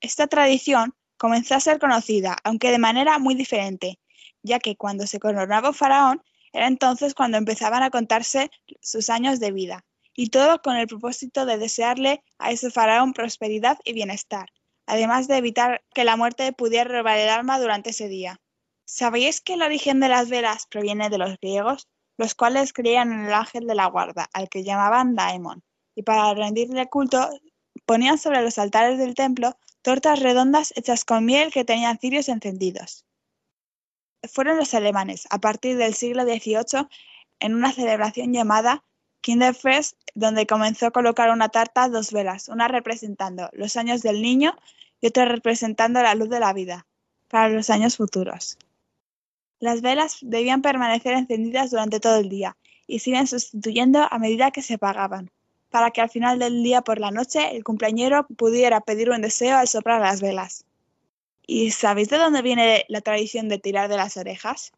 Esta 0.00 0.26
tradición 0.28 0.94
comenzó 1.18 1.56
a 1.56 1.60
ser 1.60 1.78
conocida, 1.78 2.38
aunque 2.42 2.70
de 2.70 2.78
manera 2.78 3.18
muy 3.18 3.34
diferente, 3.34 3.98
ya 4.42 4.58
que 4.60 4.76
cuando 4.76 5.06
se 5.06 5.20
coronaba 5.20 5.68
un 5.68 5.74
faraón 5.74 6.22
era 6.54 6.68
entonces 6.68 7.12
cuando 7.12 7.36
empezaban 7.36 7.82
a 7.82 7.90
contarse 7.90 8.50
sus 8.80 9.10
años 9.10 9.40
de 9.40 9.52
vida, 9.52 9.84
y 10.16 10.30
todo 10.30 10.62
con 10.62 10.76
el 10.76 10.86
propósito 10.86 11.44
de 11.44 11.58
desearle 11.58 12.22
a 12.38 12.50
ese 12.50 12.70
faraón 12.70 13.12
prosperidad 13.12 13.78
y 13.84 13.92
bienestar, 13.92 14.48
además 14.86 15.28
de 15.28 15.36
evitar 15.36 15.84
que 15.94 16.04
la 16.04 16.16
muerte 16.16 16.54
pudiera 16.54 16.90
robar 16.90 17.18
el 17.18 17.28
alma 17.28 17.60
durante 17.60 17.90
ese 17.90 18.08
día. 18.08 18.40
¿Sabíais 18.86 19.40
que 19.40 19.54
el 19.54 19.62
origen 19.62 19.98
de 20.00 20.08
las 20.08 20.28
velas 20.28 20.66
proviene 20.66 21.08
de 21.08 21.18
los 21.18 21.38
griegos, 21.40 21.88
los 22.18 22.34
cuales 22.34 22.72
creían 22.72 23.12
en 23.12 23.26
el 23.26 23.32
ángel 23.32 23.66
de 23.66 23.74
la 23.74 23.86
guarda, 23.86 24.28
al 24.32 24.48
que 24.48 24.62
llamaban 24.62 25.14
Daemon, 25.14 25.62
y 25.94 26.02
para 26.02 26.34
rendirle 26.34 26.88
culto 26.88 27.30
ponían 27.86 28.18
sobre 28.18 28.42
los 28.42 28.58
altares 28.58 28.98
del 28.98 29.14
templo 29.14 29.56
tortas 29.82 30.20
redondas 30.20 30.72
hechas 30.76 31.04
con 31.04 31.24
miel 31.24 31.52
que 31.52 31.64
tenían 31.64 31.98
cirios 31.98 32.28
encendidos? 32.28 33.04
Fueron 34.30 34.58
los 34.58 34.74
alemanes, 34.74 35.26
a 35.30 35.38
partir 35.38 35.76
del 35.76 35.94
siglo 35.94 36.24
XVIII, 36.24 36.86
en 37.40 37.54
una 37.54 37.72
celebración 37.72 38.32
llamada 38.32 38.84
Kinderfest, 39.22 39.98
donde 40.14 40.46
comenzó 40.46 40.86
a 40.86 40.90
colocar 40.90 41.30
una 41.30 41.48
tarta 41.48 41.88
dos 41.88 42.12
velas, 42.12 42.48
una 42.48 42.68
representando 42.68 43.48
los 43.52 43.76
años 43.76 44.02
del 44.02 44.20
niño 44.20 44.54
y 45.00 45.06
otra 45.06 45.24
representando 45.24 46.02
la 46.02 46.14
luz 46.14 46.28
de 46.28 46.40
la 46.40 46.52
vida, 46.52 46.86
para 47.28 47.48
los 47.48 47.70
años 47.70 47.96
futuros. 47.96 48.58
Las 49.64 49.80
velas 49.80 50.18
debían 50.20 50.60
permanecer 50.60 51.14
encendidas 51.14 51.70
durante 51.70 51.98
todo 51.98 52.18
el 52.18 52.28
día 52.28 52.54
y 52.86 52.98
se 52.98 53.08
iban 53.08 53.26
sustituyendo 53.26 54.06
a 54.10 54.18
medida 54.18 54.50
que 54.50 54.60
se 54.60 54.74
apagaban, 54.74 55.30
para 55.70 55.90
que 55.90 56.02
al 56.02 56.10
final 56.10 56.38
del 56.38 56.62
día 56.62 56.82
por 56.82 57.00
la 57.00 57.10
noche 57.10 57.56
el 57.56 57.64
cumpleañero 57.64 58.26
pudiera 58.26 58.82
pedir 58.82 59.08
un 59.08 59.22
deseo 59.22 59.56
al 59.56 59.66
soplar 59.66 60.02
las 60.02 60.20
velas. 60.20 60.66
¿Y 61.46 61.70
sabéis 61.70 62.10
de 62.10 62.18
dónde 62.18 62.42
viene 62.42 62.84
la 62.90 63.00
tradición 63.00 63.48
de 63.48 63.58
tirar 63.58 63.88
de 63.88 63.96
las 63.96 64.18
orejas? 64.18 64.72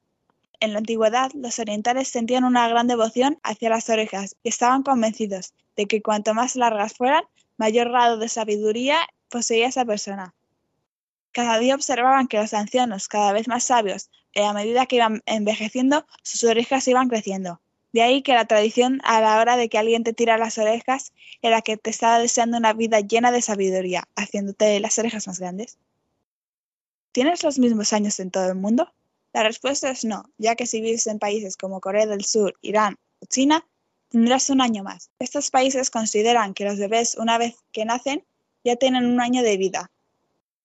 En 0.60 0.72
la 0.72 0.78
antigüedad, 0.78 1.32
los 1.34 1.58
orientales 1.58 2.06
sentían 2.06 2.44
una 2.44 2.68
gran 2.68 2.86
devoción 2.86 3.40
hacia 3.42 3.70
las 3.70 3.90
orejas 3.90 4.36
y 4.44 4.50
estaban 4.50 4.84
convencidos 4.84 5.52
de 5.74 5.86
que 5.86 6.00
cuanto 6.00 6.32
más 6.32 6.54
largas 6.54 6.94
fueran, 6.94 7.24
mayor 7.56 7.88
grado 7.88 8.18
de 8.18 8.28
sabiduría 8.28 8.98
poseía 9.30 9.66
esa 9.66 9.84
persona. 9.84 10.32
Cada 11.32 11.58
día 11.58 11.74
observaban 11.74 12.28
que 12.28 12.38
los 12.38 12.54
ancianos, 12.54 13.08
cada 13.08 13.32
vez 13.32 13.48
más 13.48 13.64
sabios, 13.64 14.10
a 14.44 14.52
medida 14.52 14.86
que 14.86 14.96
iban 14.96 15.22
envejeciendo, 15.26 16.06
sus 16.22 16.44
orejas 16.44 16.86
iban 16.88 17.08
creciendo. 17.08 17.60
De 17.92 18.02
ahí 18.02 18.22
que 18.22 18.34
la 18.34 18.44
tradición 18.44 19.00
a 19.04 19.20
la 19.20 19.40
hora 19.40 19.56
de 19.56 19.68
que 19.68 19.78
alguien 19.78 20.04
te 20.04 20.12
tira 20.12 20.36
las 20.36 20.58
orejas 20.58 21.12
era 21.40 21.62
que 21.62 21.76
te 21.76 21.90
estaba 21.90 22.18
deseando 22.18 22.58
una 22.58 22.74
vida 22.74 23.00
llena 23.00 23.32
de 23.32 23.40
sabiduría, 23.40 24.08
haciéndote 24.16 24.78
las 24.80 24.98
orejas 24.98 25.26
más 25.26 25.38
grandes. 25.38 25.78
¿Tienes 27.12 27.42
los 27.42 27.58
mismos 27.58 27.94
años 27.94 28.20
en 28.20 28.30
todo 28.30 28.48
el 28.48 28.56
mundo? 28.56 28.92
La 29.32 29.42
respuesta 29.42 29.90
es 29.90 30.04
no, 30.04 30.28
ya 30.36 30.56
que 30.56 30.66
si 30.66 30.82
vives 30.82 31.06
en 31.06 31.18
países 31.18 31.56
como 31.56 31.80
Corea 31.80 32.06
del 32.06 32.24
Sur, 32.24 32.54
Irán 32.60 32.98
o 33.20 33.26
China, 33.26 33.66
tendrás 34.10 34.50
un 34.50 34.60
año 34.60 34.82
más. 34.82 35.10
Estos 35.18 35.50
países 35.50 35.90
consideran 35.90 36.52
que 36.52 36.64
los 36.64 36.78
bebés, 36.78 37.16
una 37.16 37.38
vez 37.38 37.54
que 37.72 37.86
nacen, 37.86 38.24
ya 38.64 38.76
tienen 38.76 39.06
un 39.06 39.20
año 39.20 39.42
de 39.42 39.56
vida. 39.56 39.90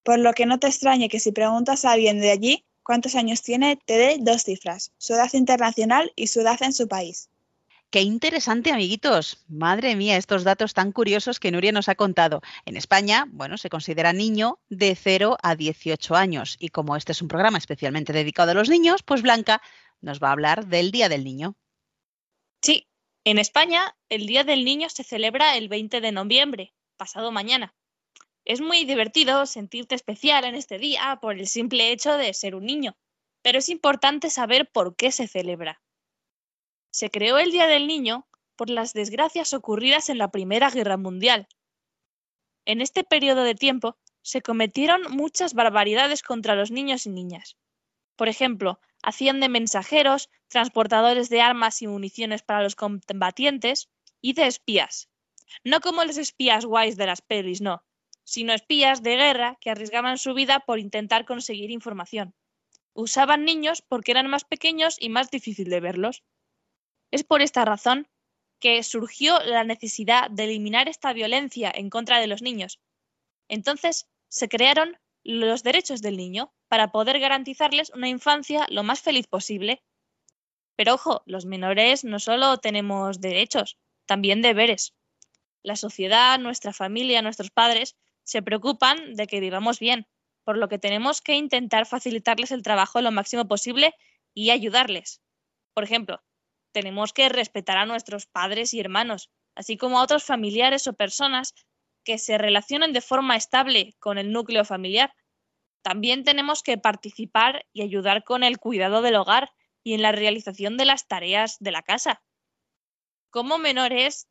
Por 0.03 0.19
lo 0.19 0.33
que 0.33 0.45
no 0.45 0.59
te 0.59 0.67
extrañe 0.67 1.07
que 1.07 1.19
si 1.19 1.31
preguntas 1.31 1.85
a 1.85 1.91
alguien 1.91 2.19
de 2.19 2.31
allí 2.31 2.65
cuántos 2.91 3.15
años 3.15 3.41
tiene, 3.41 3.77
te 3.77 3.97
dé 3.97 4.17
dos 4.19 4.43
cifras, 4.43 4.91
su 4.97 5.13
edad 5.13 5.29
internacional 5.31 6.11
y 6.17 6.27
su 6.27 6.41
edad 6.41 6.61
en 6.61 6.73
su 6.73 6.89
país. 6.89 7.29
Qué 7.89 8.01
interesante, 8.01 8.69
amiguitos. 8.69 9.45
Madre 9.47 9.95
mía, 9.95 10.17
estos 10.17 10.43
datos 10.43 10.73
tan 10.73 10.91
curiosos 10.91 11.39
que 11.39 11.51
Nuria 11.51 11.71
nos 11.71 11.87
ha 11.87 11.95
contado. 11.95 12.41
En 12.65 12.75
España, 12.75 13.27
bueno, 13.29 13.57
se 13.57 13.69
considera 13.69 14.11
niño 14.11 14.59
de 14.67 14.93
0 14.93 15.37
a 15.41 15.55
18 15.55 16.17
años. 16.17 16.57
Y 16.59 16.67
como 16.67 16.97
este 16.97 17.13
es 17.13 17.21
un 17.21 17.29
programa 17.29 17.59
especialmente 17.59 18.11
dedicado 18.11 18.51
a 18.51 18.55
los 18.55 18.67
niños, 18.67 19.03
pues 19.03 19.21
Blanca 19.21 19.61
nos 20.01 20.21
va 20.21 20.27
a 20.27 20.33
hablar 20.33 20.67
del 20.67 20.91
Día 20.91 21.07
del 21.07 21.23
Niño. 21.23 21.55
Sí, 22.61 22.89
en 23.23 23.37
España 23.37 23.95
el 24.09 24.27
Día 24.27 24.43
del 24.43 24.65
Niño 24.65 24.89
se 24.89 25.05
celebra 25.05 25.55
el 25.55 25.69
20 25.69 26.01
de 26.01 26.11
noviembre, 26.11 26.73
pasado 26.97 27.31
mañana. 27.31 27.73
Es 28.43 28.59
muy 28.59 28.85
divertido 28.85 29.45
sentirte 29.45 29.93
especial 29.93 30.45
en 30.45 30.55
este 30.55 30.79
día 30.79 31.19
por 31.21 31.37
el 31.37 31.47
simple 31.47 31.91
hecho 31.91 32.17
de 32.17 32.33
ser 32.33 32.55
un 32.55 32.65
niño, 32.65 32.97
pero 33.41 33.59
es 33.59 33.69
importante 33.69 34.29
saber 34.29 34.69
por 34.71 34.95
qué 34.95 35.11
se 35.11 35.27
celebra. 35.27 35.81
Se 36.91 37.09
creó 37.09 37.37
el 37.37 37.51
Día 37.51 37.67
del 37.67 37.87
Niño 37.87 38.27
por 38.55 38.69
las 38.69 38.93
desgracias 38.93 39.53
ocurridas 39.53 40.09
en 40.09 40.17
la 40.17 40.31
Primera 40.31 40.69
Guerra 40.69 40.97
Mundial. 40.97 41.47
En 42.65 42.81
este 42.81 43.03
periodo 43.03 43.43
de 43.43 43.55
tiempo 43.55 43.97
se 44.23 44.41
cometieron 44.41 45.03
muchas 45.09 45.53
barbaridades 45.53 46.21
contra 46.21 46.55
los 46.55 46.71
niños 46.71 47.05
y 47.05 47.09
niñas. 47.09 47.57
Por 48.15 48.27
ejemplo, 48.27 48.79
hacían 49.01 49.39
de 49.39 49.49
mensajeros, 49.49 50.29
transportadores 50.47 51.29
de 51.29 51.41
armas 51.41 51.81
y 51.81 51.87
municiones 51.87 52.43
para 52.43 52.61
los 52.61 52.75
combatientes 52.75 53.89
y 54.19 54.33
de 54.33 54.47
espías. 54.47 55.09
No 55.63 55.79
como 55.79 56.03
los 56.03 56.17
espías 56.17 56.65
guays 56.65 56.97
de 56.97 57.07
las 57.07 57.21
pelis, 57.21 57.61
no, 57.61 57.83
sino 58.31 58.53
espías 58.53 59.03
de 59.03 59.17
guerra 59.17 59.57
que 59.59 59.69
arriesgaban 59.69 60.17
su 60.17 60.33
vida 60.33 60.61
por 60.61 60.79
intentar 60.79 61.25
conseguir 61.25 61.69
información. 61.69 62.33
Usaban 62.93 63.43
niños 63.43 63.81
porque 63.81 64.11
eran 64.11 64.29
más 64.29 64.45
pequeños 64.45 64.95
y 64.97 65.09
más 65.09 65.31
difícil 65.31 65.69
de 65.69 65.81
verlos. 65.81 66.23
Es 67.11 67.25
por 67.25 67.41
esta 67.41 67.65
razón 67.65 68.07
que 68.61 68.83
surgió 68.83 69.37
la 69.43 69.65
necesidad 69.65 70.29
de 70.29 70.45
eliminar 70.45 70.87
esta 70.87 71.11
violencia 71.11 71.73
en 71.75 71.89
contra 71.89 72.21
de 72.21 72.27
los 72.27 72.41
niños. 72.41 72.79
Entonces 73.49 74.07
se 74.29 74.47
crearon 74.47 74.97
los 75.25 75.61
derechos 75.61 76.01
del 76.01 76.15
niño 76.15 76.53
para 76.69 76.93
poder 76.93 77.19
garantizarles 77.19 77.89
una 77.89 78.07
infancia 78.07 78.65
lo 78.69 78.83
más 78.83 79.01
feliz 79.01 79.27
posible. 79.27 79.83
Pero 80.77 80.93
ojo, 80.93 81.21
los 81.25 81.45
menores 81.45 82.05
no 82.05 82.17
solo 82.17 82.59
tenemos 82.59 83.19
derechos, 83.19 83.77
también 84.05 84.41
deberes. 84.41 84.93
La 85.63 85.75
sociedad, 85.75 86.39
nuestra 86.39 86.71
familia, 86.71 87.21
nuestros 87.21 87.51
padres 87.51 87.97
se 88.23 88.41
preocupan 88.41 89.15
de 89.15 89.27
que 89.27 89.39
vivamos 89.39 89.79
bien, 89.79 90.07
por 90.43 90.57
lo 90.57 90.67
que 90.67 90.79
tenemos 90.79 91.21
que 91.21 91.35
intentar 91.35 91.85
facilitarles 91.85 92.51
el 92.51 92.63
trabajo 92.63 93.01
lo 93.01 93.11
máximo 93.11 93.47
posible 93.47 93.93
y 94.33 94.49
ayudarles. 94.49 95.21
Por 95.73 95.83
ejemplo, 95.83 96.21
tenemos 96.71 97.13
que 97.13 97.29
respetar 97.29 97.77
a 97.77 97.85
nuestros 97.85 98.25
padres 98.25 98.73
y 98.73 98.79
hermanos, 98.79 99.29
así 99.55 99.77
como 99.77 99.99
a 99.99 100.03
otros 100.03 100.23
familiares 100.23 100.87
o 100.87 100.93
personas 100.93 101.53
que 102.03 102.17
se 102.17 102.37
relacionen 102.37 102.93
de 102.93 103.01
forma 103.01 103.35
estable 103.35 103.95
con 103.99 104.17
el 104.17 104.31
núcleo 104.31 104.65
familiar. 104.65 105.13
También 105.83 106.23
tenemos 106.23 106.63
que 106.63 106.77
participar 106.77 107.65
y 107.73 107.81
ayudar 107.81 108.23
con 108.23 108.43
el 108.43 108.57
cuidado 108.57 109.01
del 109.01 109.15
hogar 109.15 109.51
y 109.83 109.93
en 109.93 110.01
la 110.01 110.11
realización 110.11 110.77
de 110.77 110.85
las 110.85 111.07
tareas 111.07 111.57
de 111.59 111.71
la 111.71 111.81
casa. 111.81 112.23
Como 113.29 113.57
menores, 113.57 114.27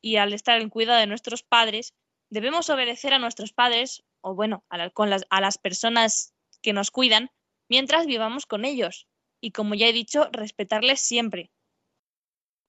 y 0.00 0.16
al 0.16 0.32
estar 0.32 0.60
en 0.60 0.68
cuidado 0.68 0.98
de 0.98 1.06
nuestros 1.06 1.42
padres, 1.42 1.94
debemos 2.32 2.70
obedecer 2.70 3.12
a 3.12 3.18
nuestros 3.18 3.52
padres, 3.52 4.04
o 4.22 4.34
bueno, 4.34 4.64
a, 4.70 4.78
las, 4.78 5.26
las 5.30 5.58
personas 5.58 6.34
que 6.62 6.72
nos 6.72 6.90
cuidan, 6.90 7.30
mientras 7.68 8.06
vivamos 8.06 8.46
con 8.46 8.64
ellos. 8.64 9.06
Y 9.42 9.50
como 9.50 9.74
ya 9.74 9.86
he 9.86 9.92
dicho, 9.92 10.30
respetarles 10.32 11.00
siempre, 11.02 11.50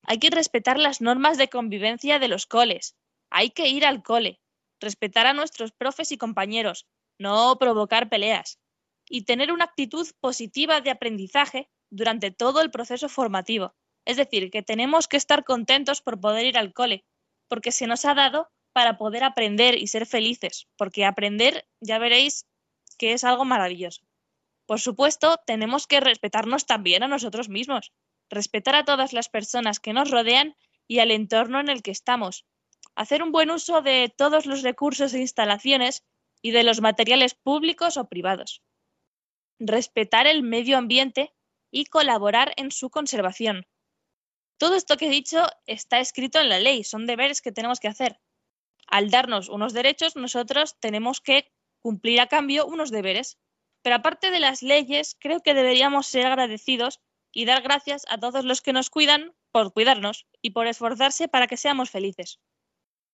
hay 0.06 0.20
que 0.20 0.32
respetar 0.32 0.78
las 0.78 1.00
normas 1.00 1.38
de 1.38 1.48
convivencia 1.48 2.20
de 2.20 2.28
los 2.28 2.46
coles. 2.46 2.98
Hay 3.30 3.52
que 3.52 3.70
ir 3.70 3.86
al 3.86 4.04
cole, 4.04 4.42
respetar 4.82 5.28
a 5.28 5.34
nuestros 5.34 5.72
profes 5.72 6.12
y 6.12 6.18
compañeros, 6.18 6.86
no 7.18 7.58
provocar 7.58 8.10
peleas. 8.10 8.60
Y 9.08 9.24
tener 9.24 9.54
una 9.54 9.64
actitud 9.64 10.06
positiva 10.20 10.82
de 10.82 10.92
aprendizaje 10.92 11.70
durante 11.90 12.32
todo 12.32 12.60
el 12.60 12.70
proceso 12.70 13.08
formativo. 13.08 13.76
Es 14.04 14.18
decir, 14.18 14.52
que 14.52 14.62
tenemos 14.62 15.08
que 15.08 15.16
estar 15.16 15.46
contentos 15.46 16.02
por 16.02 16.20
poder 16.20 16.48
ir 16.48 16.58
al 16.58 16.74
cole, 16.74 17.06
porque 17.48 17.72
se 17.72 17.88
nos 17.88 18.04
ha 18.04 18.14
dado 18.14 18.52
para 18.74 18.98
poder 18.98 19.24
aprender 19.24 19.78
y 19.78 19.88
ser 19.88 20.06
felices, 20.06 20.68
porque 20.78 21.06
aprender 21.06 21.68
ya 21.80 22.00
veréis 22.00 22.48
que 22.98 23.14
es 23.14 23.24
algo 23.24 23.46
maravilloso. 23.46 24.02
Por 24.66 24.80
supuesto, 24.80 25.38
tenemos 25.46 25.88
que 25.88 26.00
respetarnos 26.00 26.66
también 26.66 27.04
a 27.04 27.08
nosotros 27.08 27.50
mismos, 27.50 27.92
respetar 28.30 28.76
a 28.76 28.86
todas 28.86 29.14
las 29.14 29.30
personas 29.30 29.80
que 29.80 29.94
nos 29.94 30.10
rodean 30.12 30.56
y 30.88 31.00
al 31.00 31.12
entorno 31.12 31.60
en 31.60 31.70
el 31.70 31.82
que 31.82 31.92
estamos, 31.92 32.46
hacer 32.96 33.24
un 33.24 33.32
buen 33.32 33.52
uso 33.52 33.82
de 33.82 34.14
todos 34.16 34.46
los 34.46 34.62
recursos 34.62 35.14
e 35.14 35.20
instalaciones 35.20 36.04
y 36.42 36.52
de 36.52 36.64
los 36.64 36.82
materiales 36.82 37.36
públicos 37.36 37.98
o 37.98 38.08
privados, 38.10 38.62
respetar 39.60 40.28
el 40.28 40.44
medio 40.44 40.78
ambiente 40.78 41.34
y 41.72 41.86
colaborar 41.86 42.54
en 42.58 42.72
su 42.72 42.90
conservación, 42.90 43.66
Todo 44.58 44.76
esto 44.76 44.98
que 44.98 45.08
he 45.08 45.10
dicho 45.10 45.46
está 45.66 46.00
escrito 46.00 46.40
en 46.40 46.48
la 46.50 46.60
ley, 46.60 46.84
son 46.84 47.06
deberes 47.06 47.42
que 47.42 47.52
tenemos 47.52 47.80
que 47.80 47.90
hacer. 47.90 48.20
Al 48.88 49.10
darnos 49.10 49.50
unos 49.50 49.74
derechos, 49.74 50.16
nosotros 50.16 50.78
tenemos 50.80 51.22
que 51.22 51.52
cumplir 51.82 52.22
a 52.22 52.28
cambio 52.28 52.66
unos 52.66 52.92
deberes. 52.92 53.38
Pero 53.82 53.98
aparte 53.98 54.32
de 54.32 54.40
las 54.40 54.62
leyes, 54.62 55.18
creo 55.20 55.42
que 55.42 55.54
deberíamos 55.54 56.08
ser 56.08 56.26
agradecidos 56.26 57.02
y 57.32 57.46
dar 57.46 57.62
gracias 57.62 58.04
a 58.08 58.18
todos 58.18 58.46
los 58.46 58.62
que 58.62 58.74
nos 58.74 58.90
cuidan 58.90 59.34
por 59.52 59.74
cuidarnos 59.74 60.26
y 60.42 60.52
por 60.52 60.68
esforzarse 60.68 61.28
para 61.28 61.48
que 61.48 61.58
seamos 61.58 61.90
felices. 61.90 62.40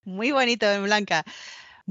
Muy 0.04 0.32
bonito, 0.32 0.66
Blanca. 0.84 1.24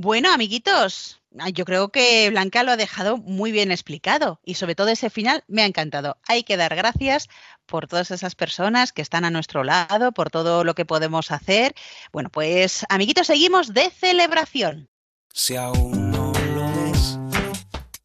Bueno, 0.01 0.33
amiguitos, 0.33 1.21
ah, 1.41 1.49
yo 1.49 1.65
creo 1.65 1.89
que 1.89 2.31
Blanca 2.31 2.63
lo 2.63 2.71
ha 2.71 2.77
dejado 2.77 3.17
muy 3.17 3.51
bien 3.51 3.73
explicado 3.73 4.39
y 4.45 4.55
sobre 4.55 4.77
todo 4.77 4.87
ese 4.91 5.11
final 5.11 5.43
me 5.49 5.63
ha 5.63 5.67
encantado. 5.67 6.19
Hay 6.29 6.45
que 6.45 6.57
dar 6.57 6.77
gracias 6.77 7.27
por 7.67 7.89
todas 7.89 8.13
esas 8.13 8.37
personas 8.37 8.93
que 8.93 9.03
están 9.03 9.25
a 9.25 9.31
nuestro 9.33 9.65
lado, 9.65 10.13
por 10.13 10.31
todo 10.31 10.63
lo 10.63 10.77
que 10.77 10.85
podemos 10.85 11.33
hacer. 11.33 11.75
Bueno, 12.13 12.31
pues 12.31 12.87
amiguitos, 12.89 13.27
seguimos 13.27 13.75
de 13.75 13.91
celebración. 13.91 14.89
Si 15.33 15.57
aún 15.57 16.13
no 16.13 16.33
lo 16.55 16.73
ves, 16.75 17.19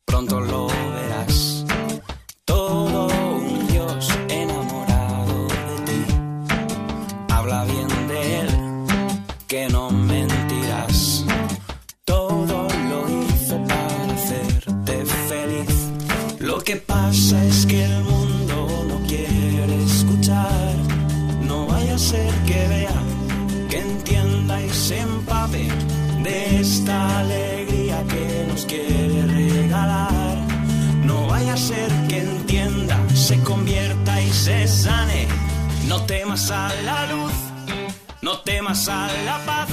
pronto 0.03 0.39
lo 0.39 0.72
pasa 16.93 17.43
es 17.45 17.65
que 17.65 17.83
el 17.85 18.03
mundo 18.03 18.85
no 18.89 18.97
quiere 19.07 19.75
escuchar. 19.83 20.75
No 21.49 21.65
vaya 21.67 21.95
a 21.95 21.97
ser 21.97 22.33
que 22.49 22.67
vea, 22.73 22.99
que 23.69 23.79
entienda 23.79 24.61
y 24.61 24.69
se 24.69 24.99
empape 24.99 25.67
de 26.27 26.59
esta 26.59 27.19
alegría 27.19 27.97
que 28.11 28.45
nos 28.49 28.65
quiere 28.65 29.19
regalar. 29.39 30.37
No 31.03 31.27
vaya 31.27 31.53
a 31.53 31.57
ser 31.57 31.89
que 32.09 32.19
entienda, 32.19 32.97
se 33.13 33.35
convierta 33.39 34.21
y 34.21 34.31
se 34.31 34.67
sane. 34.67 35.27
No 35.87 35.97
temas 36.03 36.51
a 36.51 36.71
la 36.85 36.99
luz, 37.13 37.35
no 38.21 38.33
temas 38.39 38.87
a 38.87 39.07
la 39.25 39.37
paz, 39.45 39.69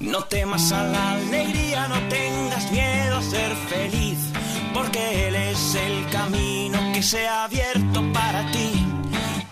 no 0.00 0.20
temas 0.24 0.72
a 0.72 0.82
la 0.84 1.12
alegría, 1.12 1.88
no 1.88 1.98
tengas 2.08 2.70
miedo 2.70 3.16
a 3.18 3.22
ser 3.22 3.52
feliz, 3.72 4.18
porque 4.74 5.28
Él 5.28 5.34
es 5.34 5.74
el 5.74 6.06
camino 6.10 6.78
que 6.92 7.02
se 7.02 7.26
ha 7.26 7.44
abierto 7.44 8.02
para 8.12 8.50
ti, 8.50 8.86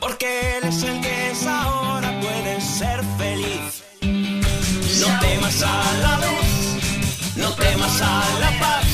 porque 0.00 0.58
Él 0.58 0.64
es 0.68 0.82
el 0.82 1.00
que 1.00 1.30
es 1.30 1.46
ahora, 1.46 2.18
puedes 2.20 2.64
ser 2.64 3.00
feliz. 3.18 3.84
No 4.02 5.20
temas 5.20 5.62
a 5.62 5.82
la 6.02 6.16
luz, 6.26 7.36
no 7.36 7.52
temas 7.54 8.00
a 8.02 8.22
la 8.40 8.50
paz, 8.58 8.86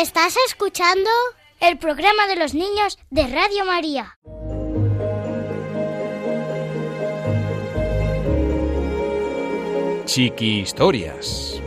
Estás 0.00 0.34
escuchando 0.46 1.10
el 1.60 1.76
programa 1.76 2.26
de 2.26 2.36
los 2.36 2.54
niños 2.54 2.98
de 3.10 3.26
Radio 3.26 3.66
María. 3.66 4.16
Chiqui 10.06 10.60
Historias. 10.60 11.60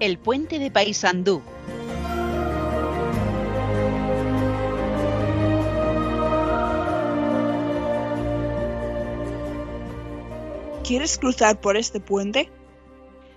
El 0.00 0.18
puente 0.18 0.58
de 0.58 0.70
Paysandú. 0.70 1.42
¿Quieres 10.92 11.16
cruzar 11.16 11.58
por 11.58 11.78
este 11.78 12.00
puente? 12.00 12.50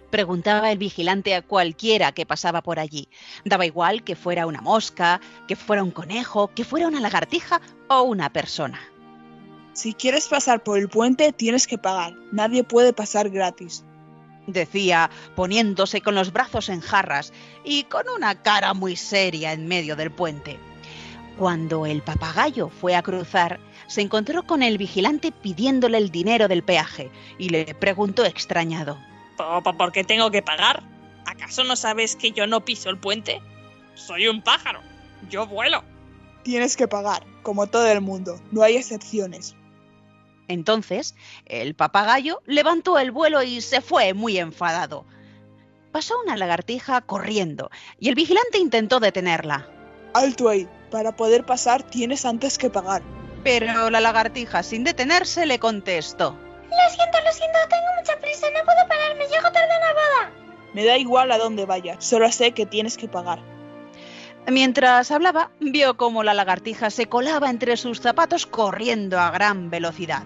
Preguntaba 0.09 0.73
el 0.73 0.77
vigilante 0.77 1.33
a 1.35 1.41
cualquiera 1.41 2.11
que 2.11 2.25
pasaba 2.25 2.61
por 2.61 2.79
allí. 2.79 3.07
Daba 3.45 3.65
igual 3.65 4.03
que 4.03 4.17
fuera 4.17 4.45
una 4.45 4.59
mosca, 4.59 5.21
que 5.47 5.55
fuera 5.55 5.81
un 5.81 5.91
conejo, 5.91 6.49
que 6.53 6.65
fuera 6.65 6.89
una 6.89 6.99
lagartija 6.99 7.61
o 7.87 8.01
una 8.01 8.29
persona. 8.29 8.81
Si 9.71 9.93
quieres 9.93 10.27
pasar 10.27 10.63
por 10.63 10.77
el 10.77 10.89
puente, 10.89 11.31
tienes 11.31 11.65
que 11.65 11.77
pagar. 11.77 12.13
Nadie 12.33 12.65
puede 12.65 12.91
pasar 12.91 13.29
gratis. 13.29 13.85
Decía, 14.47 15.09
poniéndose 15.33 16.01
con 16.01 16.13
los 16.13 16.33
brazos 16.33 16.67
en 16.67 16.81
jarras 16.81 17.31
y 17.63 17.83
con 17.83 18.09
una 18.09 18.41
cara 18.41 18.73
muy 18.73 18.97
seria 18.97 19.53
en 19.53 19.65
medio 19.65 19.95
del 19.95 20.11
puente. 20.11 20.59
Cuando 21.37 21.85
el 21.85 22.01
papagayo 22.01 22.67
fue 22.67 22.95
a 22.95 23.01
cruzar, 23.01 23.61
se 23.87 24.01
encontró 24.01 24.43
con 24.43 24.63
el 24.63 24.77
vigilante 24.77 25.31
pidiéndole 25.31 25.97
el 25.97 26.11
dinero 26.11 26.47
del 26.47 26.63
peaje 26.63 27.11
y 27.37 27.49
le 27.49 27.75
preguntó 27.75 28.25
extrañado. 28.25 28.97
¿Por 29.37 29.77
por 29.77 29.91
qué 29.91 30.03
tengo 30.03 30.31
que 30.31 30.41
pagar? 30.41 30.83
¿Acaso 31.25 31.63
no 31.63 31.75
sabes 31.75 32.15
que 32.15 32.31
yo 32.31 32.47
no 32.47 32.63
piso 32.63 32.89
el 32.89 32.97
puente? 32.97 33.41
Soy 33.95 34.27
un 34.27 34.41
pájaro. 34.41 34.81
Yo 35.29 35.47
vuelo. 35.47 35.83
Tienes 36.43 36.77
que 36.77 36.87
pagar, 36.87 37.25
como 37.41 37.67
todo 37.67 37.87
el 37.87 38.01
mundo. 38.01 38.39
No 38.51 38.61
hay 38.61 38.77
excepciones. 38.77 39.55
Entonces, 40.47 41.15
el 41.45 41.73
papagayo 41.73 42.41
levantó 42.45 42.99
el 42.99 43.11
vuelo 43.11 43.41
y 43.41 43.61
se 43.61 43.81
fue 43.81 44.13
muy 44.13 44.37
enfadado. 44.37 45.05
Pasó 45.91 46.19
una 46.21 46.37
lagartija 46.37 47.01
corriendo 47.01 47.71
y 47.99 48.09
el 48.09 48.15
vigilante 48.15 48.59
intentó 48.59 48.99
detenerla. 48.99 49.67
Alto 50.13 50.49
ahí. 50.49 50.67
Para 50.91 51.15
poder 51.15 51.45
pasar 51.45 51.83
tienes 51.83 52.25
antes 52.25 52.57
que 52.57 52.69
pagar. 52.69 53.01
Pero 53.45 53.91
la 53.91 54.01
lagartija, 54.01 54.63
sin 54.63 54.83
detenerse, 54.83 55.45
le 55.45 55.59
contestó. 55.59 56.31
Lo 56.31 56.95
siento, 56.95 57.19
lo 57.23 57.31
siento, 57.31 57.59
tengo 57.69 57.85
mucha 57.99 58.19
prisa, 58.19 58.47
no 58.49 58.65
puedo 58.65 58.87
pararme, 58.87 59.23
llego 59.27 59.51
tarde 59.51 59.71
a 59.71 59.79
la 59.79 59.93
boda. 59.93 60.31
Me 60.73 60.83
da 60.83 60.97
igual 60.97 61.31
a 61.31 61.37
dónde 61.37 61.67
vayas, 61.67 62.03
solo 62.03 62.31
sé 62.31 62.53
que 62.53 62.65
tienes 62.65 62.97
que 62.97 63.07
pagar. 63.07 63.37
Mientras 64.47 65.11
hablaba, 65.11 65.51
vio 65.59 65.95
cómo 65.95 66.23
la 66.23 66.33
lagartija 66.33 66.89
se 66.89 67.05
colaba 67.05 67.51
entre 67.51 67.77
sus 67.77 68.01
zapatos 68.01 68.47
corriendo 68.47 69.19
a 69.19 69.29
gran 69.29 69.69
velocidad. 69.69 70.23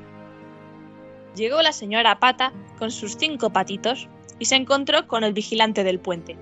Llegó 1.36 1.62
la 1.62 1.74
señora 1.74 2.22
Pata 2.22 2.54
con 2.78 2.90
sus 2.90 3.18
cinco 3.18 3.50
patitos 3.50 4.08
y 4.40 4.46
se 4.46 4.56
encontró 4.56 5.08
con 5.08 5.26
el 5.26 5.34
vigilante 5.34 5.84
del 5.84 6.00
puente. 6.00 6.38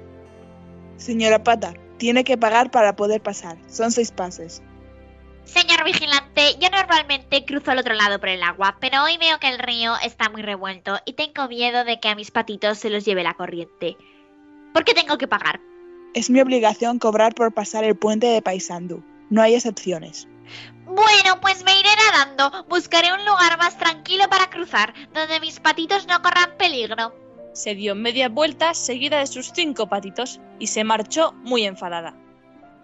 Señora 0.98 1.44
Pata, 1.44 1.74
tiene 1.98 2.24
que 2.24 2.38
pagar 2.38 2.70
para 2.70 2.96
poder 2.96 3.20
pasar. 3.22 3.58
Son 3.68 3.92
seis 3.92 4.12
pases. 4.12 4.62
Señor 5.48 5.86
vigilante, 5.86 6.56
yo 6.60 6.70
normalmente 6.70 7.46
cruzo 7.46 7.72
al 7.72 7.80
otro 7.80 7.94
lado 7.94 8.20
por 8.20 8.28
el 8.28 8.44
agua, 8.44 8.76
pero 8.82 9.04
hoy 9.04 9.18
veo 9.18 9.40
que 9.40 9.48
el 9.48 9.60
río 9.60 9.94
está 10.04 10.30
muy 10.30 10.42
revuelto 10.42 11.00
y 11.06 11.14
tengo 11.14 11.48
miedo 11.48 11.86
de 11.86 12.02
que 12.02 12.10
a 12.10 12.16
mis 12.16 12.32
patitos 12.32 12.78
se 12.78 12.90
los 12.90 13.06
lleve 13.06 13.24
la 13.24 13.34
corriente. 13.34 13.96
¿Por 14.74 14.84
qué 14.84 14.94
tengo 14.94 15.18
que 15.18 15.28
pagar? 15.28 15.62
Es 16.14 16.30
mi 16.30 16.42
obligación 16.42 17.00
cobrar 17.00 17.34
por 17.34 17.54
pasar 17.54 17.86
el 17.86 17.96
puente 17.96 18.28
de 18.28 18.42
Paysandú. 18.42 19.02
No 19.30 19.42
hay 19.42 19.56
excepciones. 19.56 20.28
Bueno, 20.86 21.40
pues 21.42 21.64
me 21.64 21.80
iré 21.80 21.90
nadando. 22.12 22.66
Buscaré 22.68 23.14
un 23.14 23.26
lugar 23.26 23.58
más 23.58 23.78
tranquilo 23.78 24.26
para 24.30 24.50
cruzar, 24.50 24.94
donde 25.14 25.40
mis 25.40 25.62
patitos 25.62 26.08
no 26.08 26.22
corran 26.22 26.58
peligro. 26.58 27.16
Se 27.54 27.74
dio 27.74 27.96
media 27.96 28.28
vuelta 28.28 28.74
seguida 28.74 29.20
de 29.20 29.28
sus 29.28 29.54
cinco 29.54 29.88
patitos 29.88 30.42
y 30.60 30.68
se 30.68 30.84
marchó 30.84 31.32
muy 31.44 31.64
enfadada. 31.64 32.16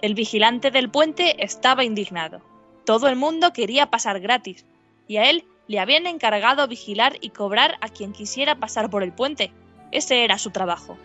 El 0.01 0.15
vigilante 0.15 0.71
del 0.71 0.89
puente 0.89 1.43
estaba 1.43 1.83
indignado. 1.83 2.52
Todo 2.85 3.07
el 3.07 3.15
mundo 3.15 3.53
quería 3.53 3.89
pasar 3.89 4.19
gratis, 4.19 4.65
y 5.07 5.17
a 5.17 5.29
él 5.29 5.45
le 5.67 5.79
habían 5.79 6.05
encargado 6.05 6.67
vigilar 6.67 7.17
y 7.21 7.29
cobrar 7.29 7.77
a 7.81 7.87
quien 7.87 8.11
quisiera 8.11 8.55
pasar 8.55 8.89
por 8.89 9.03
el 9.03 9.13
puente. 9.13 9.51
Ese 9.91 10.23
era 10.23 10.37
su 10.37 10.51
trabajo. 10.51 10.97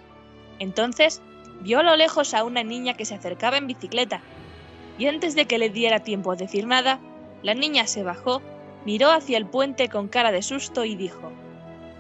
Entonces, 0.59 1.23
vio 1.61 1.81
a 1.81 1.83
lo 1.85 1.97
lejos 1.97 2.35
a 2.35 2.45
una 2.45 2.65
niña 2.65 2.95
que 2.95 3.05
se 3.05 3.15
acercaba 3.15 3.59
en 3.59 3.67
bicicleta, 3.67 4.21
y 4.99 5.07
antes 5.07 5.35
de 5.35 5.47
que 5.47 5.59
le 5.59 5.71
diera 5.71 6.01
tiempo 6.01 6.33
a 6.33 6.37
decir 6.37 6.67
nada, 6.67 6.99
la 7.43 7.55
niña 7.55 7.87
se 7.87 8.03
bajó, 8.03 8.43
miró 8.85 9.13
hacia 9.13 9.39
el 9.39 9.47
puente 9.47 9.89
con 9.89 10.09
cara 10.09 10.33
de 10.33 10.43
susto 10.43 10.85
y 10.85 10.97
dijo, 10.97 11.31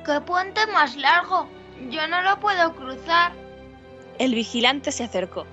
¡Qué 0.05 0.21
puente 0.21 0.67
más 0.73 0.97
largo! 0.97 1.49
Yo 1.91 2.09
no 2.09 2.23
lo 2.23 2.41
puedo 2.41 2.75
cruzar. 2.75 3.33
El 4.19 4.35
vigilante 4.35 4.91
se 4.91 5.05
acercó. 5.05 5.47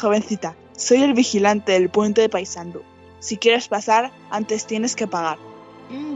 Jovencita, 0.00 0.54
soy 0.76 1.02
el 1.02 1.14
vigilante 1.14 1.72
del 1.72 1.90
puente 1.90 2.20
de 2.20 2.28
Paisandú. 2.28 2.82
Si 3.22 3.38
quieres 3.38 3.68
pasar, 3.68 4.10
antes 4.30 4.66
tienes 4.66 4.96
que 4.96 5.06
pagar. 5.06 5.38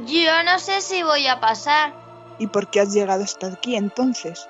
Yo 0.07 0.42
no 0.42 0.59
sé 0.59 0.81
si 0.81 1.05
voy 1.05 1.29
a 1.29 1.38
pasar. 1.38 1.95
¿Y 2.40 2.49
por 2.49 2.69
qué 2.69 2.81
has 2.81 2.92
llegado 2.92 3.23
hasta 3.23 3.47
aquí 3.47 3.77
entonces? 3.77 4.49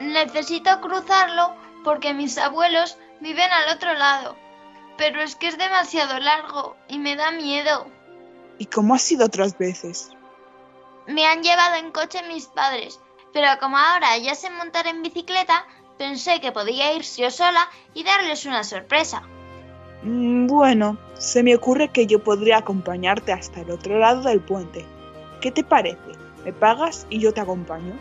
Necesito 0.00 0.82
cruzarlo 0.82 1.54
porque 1.82 2.12
mis 2.12 2.36
abuelos 2.36 2.98
viven 3.20 3.50
al 3.50 3.74
otro 3.74 3.94
lado. 3.94 4.36
Pero 4.98 5.22
es 5.22 5.34
que 5.34 5.48
es 5.48 5.56
demasiado 5.56 6.20
largo 6.20 6.76
y 6.88 6.98
me 6.98 7.16
da 7.16 7.30
miedo. 7.30 7.86
¿Y 8.58 8.66
cómo 8.66 8.94
ha 8.94 8.98
sido 8.98 9.24
otras 9.24 9.56
veces? 9.56 10.10
Me 11.06 11.24
han 11.26 11.42
llevado 11.42 11.76
en 11.76 11.90
coche 11.90 12.22
mis 12.28 12.46
padres, 12.48 13.00
pero 13.32 13.48
como 13.60 13.78
ahora 13.78 14.18
ya 14.18 14.34
sé 14.34 14.50
montar 14.50 14.86
en 14.86 15.02
bicicleta, 15.02 15.66
pensé 15.96 16.42
que 16.42 16.52
podía 16.52 16.92
ir 16.92 17.02
yo 17.02 17.30
sola 17.30 17.66
y 17.94 18.04
darles 18.04 18.44
una 18.44 18.62
sorpresa. 18.62 19.22
Mm, 20.04 20.46
Bueno, 20.46 20.98
se 21.14 21.42
me 21.42 21.54
ocurre 21.54 21.88
que 21.88 22.06
yo 22.06 22.22
podría 22.22 22.58
acompañarte 22.58 23.32
hasta 23.32 23.62
el 23.62 23.70
otro 23.70 23.98
lado 23.98 24.22
del 24.22 24.40
puente. 24.40 24.84
¿Qué 25.40 25.50
te 25.50 25.64
parece? 25.64 25.98
¿Me 26.44 26.52
pagas 26.52 27.06
y 27.10 27.20
yo 27.20 27.32
te 27.32 27.40
acompaño? 27.40 27.94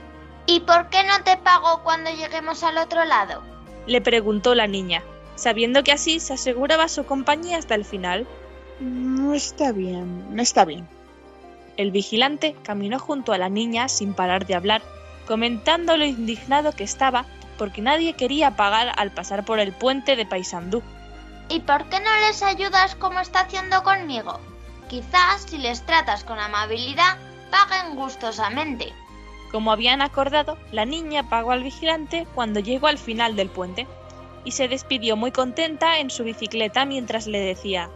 ¿Y 0.46 0.60
por 0.62 0.90
qué 0.90 1.04
no 1.04 1.24
te 1.24 1.38
pago 1.38 1.82
cuando 1.84 2.12
lleguemos 2.12 2.64
al 2.64 2.78
otro 2.78 3.06
lado? 3.06 3.42
Le 3.88 4.02
preguntó 4.02 4.56
la 4.56 4.68
niña, 4.68 5.02
sabiendo 5.36 5.84
que 5.84 5.94
así 5.94 6.20
se 6.20 6.34
aseguraba 6.34 6.88
su 6.90 7.06
compañía 7.06 7.58
hasta 7.58 7.76
el 7.76 7.86
final. 7.86 8.28
No 8.80 9.34
está 9.34 9.72
bien, 9.72 10.38
está 10.38 10.66
bien. 10.66 10.88
El 11.78 11.92
vigilante 11.92 12.56
caminó 12.64 13.00
junto 13.00 13.32
a 13.32 13.38
la 13.38 13.50
niña 13.50 13.88
sin 13.88 14.14
parar 14.14 14.46
de 14.46 14.56
hablar, 14.56 14.82
comentando 15.26 15.96
lo 15.96 16.06
indignado 16.06 16.74
que 16.74 16.84
estaba 16.84 17.26
porque 17.58 17.82
nadie 17.82 18.14
quería 18.14 18.56
pagar 18.56 18.92
al 18.98 19.12
pasar 19.12 19.46
por 19.46 19.60
el 19.60 19.72
puente 19.72 20.16
de 20.16 20.26
Paysandú. 20.26 20.82
¿Y 21.50 21.60
por 21.62 21.86
qué 21.90 22.00
no 22.00 22.16
les 22.28 22.42
ayudas 22.42 22.96
como 22.96 23.20
está 23.20 23.42
haciendo 23.42 23.84
conmigo? 23.84 24.40
Quizás 24.90 25.44
si 25.44 25.58
les 25.58 25.86
tratas 25.86 26.24
con 26.24 26.40
amabilidad, 26.40 27.18
paguen 27.52 27.96
gustosamente. 27.96 28.94
Como 29.52 29.72
habían 29.72 30.02
acordado, 30.02 30.58
la 30.72 30.86
niña 30.86 31.30
pagó 31.30 31.52
al 31.52 31.64
vigilante 31.64 32.28
cuando 32.34 32.60
llegó 32.60 32.88
al 32.88 32.98
final 32.98 33.36
del 33.36 33.50
puente 33.50 33.88
y 34.46 34.52
se 34.52 34.68
despidió 34.68 35.16
muy 35.16 35.32
contenta 35.32 36.00
en 36.00 36.10
su 36.10 36.24
bicicleta 36.24 36.86
mientras 36.86 37.28
le 37.28 37.40
decía 37.40 37.90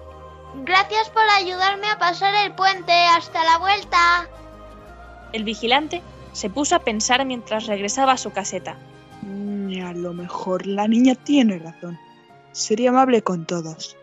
Gracias 0.64 1.10
por 1.10 1.24
ayudarme 1.36 1.88
a 1.88 2.00
pasar 2.00 2.34
el 2.46 2.54
puente. 2.54 2.92
Hasta 2.92 3.44
la 3.44 3.58
vuelta. 3.58 4.28
El 5.34 5.44
vigilante 5.44 6.02
se 6.32 6.50
puso 6.50 6.76
a 6.76 6.80
pensar 6.80 7.26
mientras 7.26 7.68
regresaba 7.68 8.14
a 8.14 8.18
su 8.18 8.32
caseta. 8.32 8.78
Mm, 9.22 9.84
A 9.84 9.94
lo 9.94 10.14
mejor 10.14 10.66
la 10.66 10.88
niña 10.88 11.16
tiene 11.16 11.60
razón. 11.60 12.00
Sería 12.58 12.90
amable 12.90 13.22
con 13.22 13.46
todos. 13.46 13.96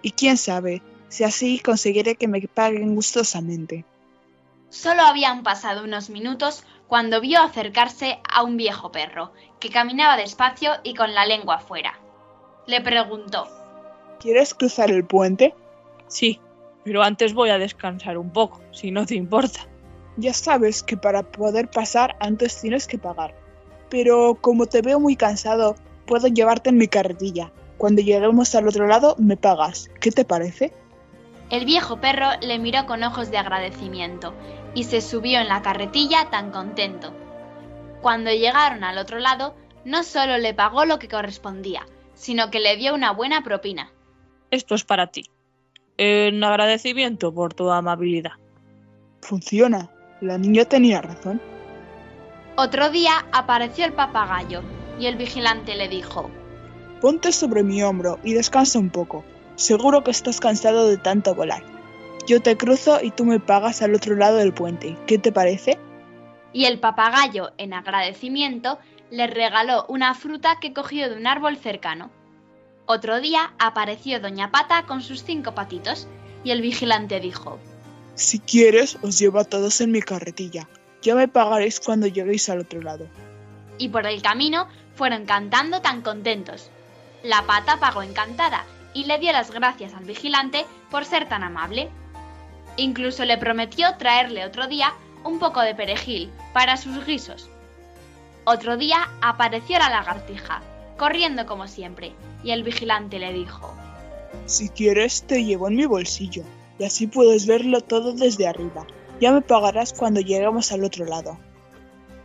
Y 0.00 0.12
quién 0.12 0.38
sabe 0.38 0.80
si 1.10 1.24
así 1.24 1.58
conseguiré 1.58 2.16
que 2.16 2.26
me 2.26 2.40
paguen 2.40 2.94
gustosamente. 2.94 3.84
Solo 4.70 5.02
habían 5.02 5.42
pasado 5.42 5.84
unos 5.84 6.08
minutos 6.08 6.64
cuando 6.86 7.20
vio 7.20 7.42
acercarse 7.42 8.18
a 8.26 8.44
un 8.44 8.56
viejo 8.56 8.90
perro, 8.90 9.32
que 9.60 9.68
caminaba 9.68 10.16
despacio 10.16 10.72
y 10.84 10.94
con 10.94 11.12
la 11.12 11.26
lengua 11.26 11.56
afuera. 11.56 12.00
Le 12.66 12.80
preguntó, 12.80 13.46
¿Quieres 14.20 14.54
cruzar 14.54 14.90
el 14.90 15.04
puente? 15.04 15.54
Sí, 16.06 16.40
pero 16.84 17.02
antes 17.02 17.34
voy 17.34 17.50
a 17.50 17.58
descansar 17.58 18.16
un 18.16 18.32
poco, 18.32 18.62
si 18.72 18.90
no 18.90 19.04
te 19.04 19.16
importa. 19.16 19.60
Ya 20.16 20.32
sabes 20.32 20.82
que 20.82 20.96
para 20.96 21.24
poder 21.30 21.68
pasar 21.68 22.16
antes 22.20 22.58
tienes 22.58 22.86
que 22.86 22.96
pagar. 22.96 23.34
Pero 23.90 24.38
como 24.40 24.64
te 24.64 24.80
veo 24.80 24.98
muy 24.98 25.14
cansado, 25.14 25.76
puedo 26.06 26.28
llevarte 26.28 26.70
en 26.70 26.78
mi 26.78 26.88
carretilla. 26.88 27.52
Cuando 27.78 28.02
lleguemos 28.02 28.54
al 28.56 28.68
otro 28.68 28.86
lado, 28.88 29.14
me 29.18 29.36
pagas. 29.36 29.88
¿Qué 30.00 30.10
te 30.10 30.24
parece? 30.24 30.72
El 31.48 31.64
viejo 31.64 32.00
perro 32.00 32.26
le 32.42 32.58
miró 32.58 32.84
con 32.86 33.02
ojos 33.04 33.30
de 33.30 33.38
agradecimiento 33.38 34.34
y 34.74 34.84
se 34.84 35.00
subió 35.00 35.40
en 35.40 35.48
la 35.48 35.62
carretilla 35.62 36.28
tan 36.28 36.50
contento. 36.50 37.12
Cuando 38.02 38.30
llegaron 38.30 38.84
al 38.84 38.98
otro 38.98 39.18
lado, 39.18 39.54
no 39.84 40.02
solo 40.02 40.38
le 40.38 40.54
pagó 40.54 40.84
lo 40.84 40.98
que 40.98 41.08
correspondía, 41.08 41.86
sino 42.14 42.50
que 42.50 42.60
le 42.60 42.76
dio 42.76 42.94
una 42.94 43.12
buena 43.12 43.42
propina. 43.42 43.92
Esto 44.50 44.74
es 44.74 44.84
para 44.84 45.06
ti. 45.06 45.24
En 45.96 46.42
agradecimiento 46.42 47.32
por 47.32 47.54
tu 47.54 47.70
amabilidad. 47.70 48.32
Funciona. 49.20 49.88
La 50.20 50.36
niña 50.36 50.64
tenía 50.64 51.00
razón. 51.00 51.40
Otro 52.56 52.90
día 52.90 53.24
apareció 53.32 53.84
el 53.84 53.92
papagayo 53.92 54.62
y 54.98 55.06
el 55.06 55.16
vigilante 55.16 55.76
le 55.76 55.88
dijo, 55.88 56.28
Ponte 57.00 57.32
sobre 57.32 57.62
mi 57.62 57.82
hombro 57.82 58.18
y 58.24 58.34
descansa 58.34 58.78
un 58.78 58.90
poco. 58.90 59.24
Seguro 59.56 60.04
que 60.04 60.10
estás 60.10 60.40
cansado 60.40 60.88
de 60.88 60.96
tanto 60.96 61.34
volar. 61.34 61.62
Yo 62.26 62.42
te 62.42 62.56
cruzo 62.56 63.00
y 63.02 63.10
tú 63.10 63.24
me 63.24 63.40
pagas 63.40 63.82
al 63.82 63.94
otro 63.94 64.14
lado 64.16 64.36
del 64.36 64.52
puente. 64.52 64.96
¿Qué 65.06 65.18
te 65.18 65.32
parece? 65.32 65.78
y 66.52 66.64
el 66.64 66.78
papagayo, 66.80 67.52
en 67.58 67.74
agradecimiento, 67.74 68.78
le 69.10 69.26
regaló 69.26 69.84
una 69.88 70.14
fruta 70.14 70.58
que 70.60 70.72
cogió 70.72 71.08
de 71.10 71.16
un 71.16 71.26
árbol 71.26 71.56
cercano. 71.56 72.10
Otro 72.86 73.20
día 73.20 73.52
apareció 73.58 74.18
Doña 74.18 74.50
Pata 74.50 74.84
con 74.86 75.02
sus 75.02 75.22
cinco 75.22 75.54
patitos 75.54 76.08
y 76.44 76.50
el 76.50 76.62
vigilante 76.62 77.20
dijo, 77.20 77.58
Si 78.14 78.38
quieres, 78.38 78.98
os 79.02 79.18
llevo 79.18 79.38
a 79.40 79.44
todos 79.44 79.80
en 79.80 79.92
mi 79.92 80.00
carretilla. 80.00 80.68
Ya 81.02 81.14
me 81.14 81.28
pagaréis 81.28 81.80
cuando 81.80 82.06
lleguéis 82.06 82.48
al 82.48 82.60
otro 82.60 82.80
lado. 82.82 83.06
y 83.80 83.90
por 83.90 84.06
el 84.06 84.20
camino 84.22 84.66
fueron 84.96 85.24
cantando 85.26 85.80
tan 85.80 86.02
contentos. 86.02 86.70
La 87.22 87.42
pata 87.46 87.78
pagó 87.80 88.02
encantada 88.02 88.64
y 88.94 89.04
le 89.04 89.18
dio 89.18 89.32
las 89.32 89.50
gracias 89.50 89.94
al 89.94 90.04
vigilante 90.04 90.64
por 90.90 91.04
ser 91.04 91.28
tan 91.28 91.42
amable. 91.42 91.88
Incluso 92.76 93.24
le 93.24 93.38
prometió 93.38 93.96
traerle 93.96 94.44
otro 94.44 94.68
día 94.68 94.94
un 95.24 95.38
poco 95.38 95.60
de 95.60 95.74
perejil 95.74 96.30
para 96.52 96.76
sus 96.76 97.04
guisos. 97.04 97.48
Otro 98.44 98.76
día 98.76 99.10
apareció 99.20 99.78
la 99.78 99.90
lagartija, 99.90 100.62
corriendo 100.96 101.44
como 101.44 101.66
siempre, 101.66 102.12
y 102.42 102.52
el 102.52 102.62
vigilante 102.62 103.18
le 103.18 103.32
dijo, 103.32 103.74
Si 104.46 104.68
quieres, 104.68 105.24
te 105.24 105.44
llevo 105.44 105.68
en 105.68 105.76
mi 105.76 105.86
bolsillo. 105.86 106.44
Y 106.78 106.84
así 106.84 107.08
puedes 107.08 107.46
verlo 107.46 107.80
todo 107.80 108.12
desde 108.12 108.46
arriba. 108.46 108.86
Ya 109.20 109.32
me 109.32 109.42
pagarás 109.42 109.92
cuando 109.92 110.20
lleguemos 110.20 110.70
al 110.70 110.84
otro 110.84 111.04
lado. 111.04 111.38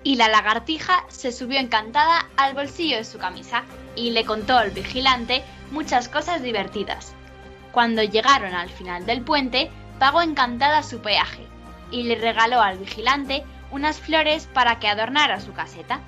y 0.05 0.17
la 0.17 0.27
lagartija 0.27 1.05
se 1.07 1.31
subió 1.31 1.59
encantada 1.59 2.27
al 2.35 2.53
bolsillo 2.53 2.97
de 2.97 3.05
su 3.05 3.17
camisa 3.17 3.63
y 3.95 4.11
le 4.11 4.25
contó 4.25 4.57
al 4.57 4.71
vigilante 4.71 5.43
muchas 5.71 6.09
cosas 6.09 6.41
divertidas. 6.41 7.13
Cuando 7.71 8.03
llegaron 8.03 8.53
al 8.53 8.69
final 8.69 9.05
del 9.05 9.21
puente, 9.21 9.71
pagó 9.99 10.21
encantada 10.21 10.83
su 10.83 10.99
peaje 10.99 11.47
y 11.91 12.03
le 12.03 12.15
regaló 12.15 12.61
al 12.61 12.77
vigilante 12.77 13.43
unas 13.71 13.99
flores 13.99 14.47
para 14.53 14.79
que 14.79 14.87
adornara 14.87 15.39
su 15.39 15.53
caseta. 15.53 15.99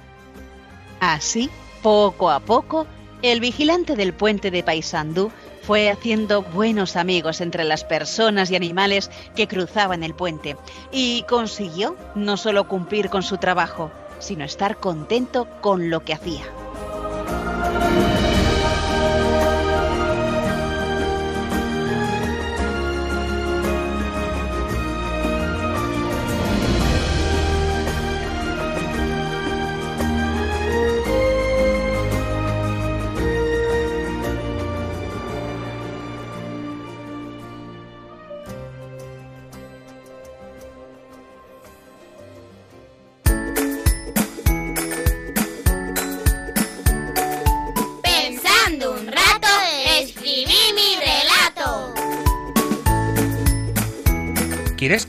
Así, 0.99 1.49
poco 1.81 2.29
a 2.29 2.39
poco, 2.39 2.87
el 3.21 3.39
vigilante 3.39 3.95
del 3.95 4.13
puente 4.13 4.51
de 4.51 4.63
Paysandú 4.63 5.31
fue 5.63 5.89
haciendo 5.89 6.43
buenos 6.43 6.95
amigos 6.95 7.41
entre 7.41 7.63
las 7.63 7.83
personas 7.83 8.51
y 8.51 8.55
animales 8.55 9.09
que 9.35 9.47
cruzaban 9.47 10.03
el 10.03 10.13
puente 10.13 10.57
y 10.91 11.23
consiguió 11.23 11.95
no 12.13 12.37
solo 12.37 12.67
cumplir 12.67 13.09
con 13.09 13.23
su 13.23 13.37
trabajo, 13.37 13.91
sino 14.19 14.45
estar 14.45 14.77
contento 14.77 15.47
con 15.61 15.89
lo 15.89 16.05
que 16.05 16.13
hacía. 16.13 16.43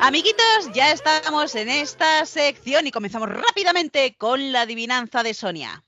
Amiguitos, 0.00 0.72
ya 0.72 0.92
estamos 0.92 1.54
en 1.54 1.68
esta 1.68 2.24
sección 2.24 2.86
y 2.86 2.90
comenzamos 2.90 3.28
rápidamente 3.28 4.16
con 4.16 4.52
la 4.52 4.62
adivinanza 4.62 5.22
de 5.22 5.34
Sonia. 5.34 5.84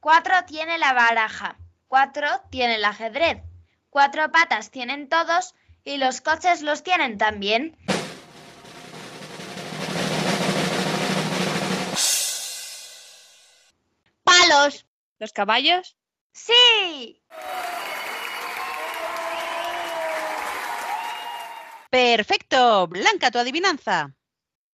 Cuatro 0.00 0.34
tiene 0.46 0.76
la 0.76 0.92
baraja, 0.92 1.56
cuatro 1.88 2.28
tiene 2.50 2.74
el 2.74 2.84
ajedrez, 2.84 3.42
cuatro 3.88 4.30
patas 4.30 4.70
tienen 4.70 5.08
todos 5.08 5.54
y 5.84 5.96
los 5.96 6.20
coches 6.20 6.60
los 6.60 6.82
tienen 6.82 7.16
también. 7.16 7.76
Palos. 14.22 14.86
¿Los 15.18 15.32
caballos? 15.32 15.96
Sí. 16.32 17.22
Perfecto, 21.94 22.88
Blanca, 22.88 23.30
tu 23.30 23.38
adivinanza. 23.38 24.12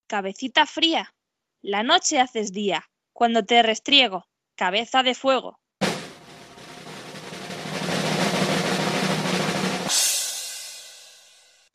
Cabecita 0.06 0.64
fría. 0.64 1.14
La 1.60 1.82
noche 1.82 2.18
haces 2.18 2.50
día. 2.50 2.88
Cuando 3.12 3.44
te 3.44 3.62
restriego. 3.62 4.26
Cabeza 4.54 5.02
de 5.02 5.14
fuego. 5.14 5.60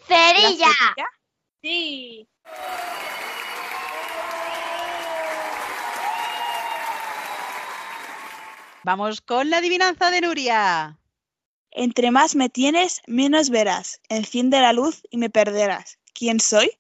Cerilla. 0.08 0.72
Sí. 1.62 2.28
Vamos 8.84 9.22
con 9.22 9.52
la 9.52 9.58
adivinanza 9.58 10.10
de 10.10 10.22
Nuria. 10.22 10.98
Entre 11.78 12.10
más 12.10 12.36
me 12.36 12.48
tienes, 12.48 13.02
menos 13.06 13.50
verás. 13.50 14.00
Enciende 14.08 14.62
la 14.62 14.72
luz 14.72 15.02
y 15.10 15.18
me 15.18 15.30
perderás. 15.30 15.98
¿Quién 16.14 16.40
soy? 16.40 16.72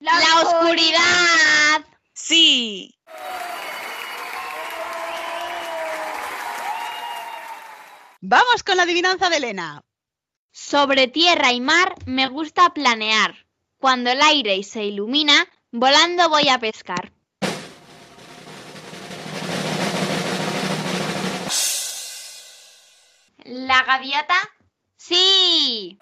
La, 0.00 0.18
oscuridad. 0.42 1.86
Sí. 2.12 2.94
Vamos 8.20 8.62
con 8.62 8.76
la 8.76 8.82
adivinanza 8.82 9.30
de 9.30 9.38
Elena. 9.38 9.82
Sobre 10.52 11.08
tierra 11.08 11.54
y 11.54 11.62
mar 11.62 11.94
me 12.04 12.28
gusta 12.28 12.74
planear. 12.74 13.46
Cuando 13.78 14.10
el 14.10 14.20
aire 14.20 14.62
se 14.62 14.84
ilumina, 14.84 15.48
volando 15.72 16.28
voy 16.28 16.50
a 16.50 16.58
pescar. 16.58 17.13
¿La 23.44 23.82
gaviota? 23.82 24.34
Sí. 24.96 25.98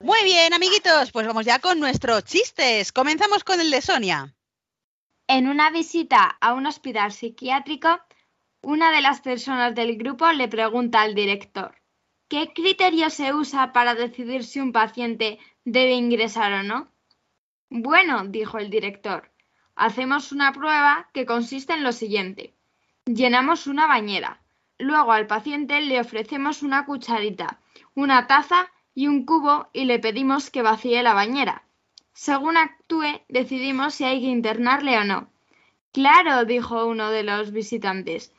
Muy 0.00 0.22
bien, 0.22 0.52
amiguitos, 0.52 1.12
pues 1.12 1.26
vamos 1.26 1.46
ya 1.46 1.60
con 1.60 1.80
nuestros 1.80 2.24
chistes. 2.24 2.92
Comenzamos 2.92 3.42
con 3.42 3.58
el 3.58 3.70
de 3.70 3.80
Sonia. 3.80 4.34
En 5.26 5.48
una 5.48 5.70
visita 5.70 6.36
a 6.42 6.52
un 6.52 6.66
hospital 6.66 7.10
psiquiátrico, 7.10 8.02
una 8.60 8.92
de 8.92 9.00
las 9.00 9.22
personas 9.22 9.74
del 9.74 9.96
grupo 9.96 10.30
le 10.30 10.48
pregunta 10.48 11.00
al 11.00 11.14
director, 11.14 11.74
¿qué 12.28 12.52
criterio 12.52 13.08
se 13.08 13.32
usa 13.32 13.72
para 13.72 13.94
decidir 13.94 14.44
si 14.44 14.60
un 14.60 14.72
paciente 14.72 15.38
debe 15.64 15.92
ingresar 15.92 16.52
o 16.52 16.62
no? 16.62 16.92
Bueno, 17.70 18.24
dijo 18.26 18.58
el 18.58 18.68
director, 18.68 19.33
hacemos 19.76 20.32
una 20.32 20.52
prueba 20.52 21.08
que 21.12 21.26
consiste 21.26 21.72
en 21.72 21.82
lo 21.82 21.92
siguiente. 21.92 22.54
Llenamos 23.06 23.66
una 23.66 23.86
bañera, 23.86 24.40
luego 24.78 25.12
al 25.12 25.26
paciente 25.26 25.80
le 25.80 26.00
ofrecemos 26.00 26.62
una 26.62 26.86
cucharita, 26.86 27.58
una 27.94 28.26
taza 28.26 28.70
y 28.94 29.08
un 29.08 29.24
cubo 29.24 29.68
y 29.72 29.84
le 29.84 29.98
pedimos 29.98 30.50
que 30.50 30.62
vacíe 30.62 31.02
la 31.02 31.14
bañera. 31.14 31.64
Según 32.12 32.56
actúe, 32.56 33.20
decidimos 33.28 33.94
si 33.94 34.04
hay 34.04 34.20
que 34.20 34.28
internarle 34.28 34.98
o 34.98 35.04
no. 35.04 35.28
Claro, 35.92 36.44
dijo 36.44 36.86
uno 36.86 37.10
de 37.10 37.24
los 37.24 37.52
visitantes. 37.52 38.32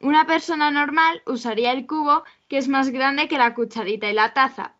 Una 0.00 0.26
persona 0.26 0.70
normal 0.70 1.22
usaría 1.26 1.72
el 1.72 1.86
cubo, 1.86 2.24
que 2.48 2.56
es 2.56 2.68
más 2.68 2.90
grande 2.90 3.28
que 3.28 3.38
la 3.38 3.54
cucharita 3.54 4.10
y 4.10 4.14
la 4.14 4.32
taza. 4.32 4.74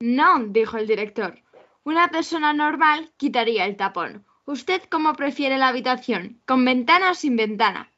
No, 0.00 0.38
dijo 0.46 0.78
el 0.78 0.86
director. 0.86 1.38
Una 1.84 2.08
persona 2.08 2.54
normal 2.54 3.12
quitaría 3.18 3.66
el 3.66 3.76
tapón. 3.76 4.24
¿Usted 4.44 4.82
cómo 4.90 5.14
prefiere 5.14 5.56
la 5.56 5.68
habitación? 5.68 6.42
¿Con 6.46 6.64
ventana 6.64 7.12
o 7.12 7.14
sin 7.14 7.36
ventana? 7.36 7.92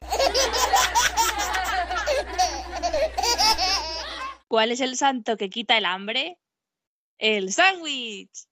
¿Cuál 4.46 4.70
es 4.70 4.80
el 4.80 4.96
santo 4.96 5.38
que 5.38 5.48
quita 5.48 5.78
el 5.78 5.86
hambre? 5.86 6.38
El 7.16 7.50
sándwich. 7.50 8.46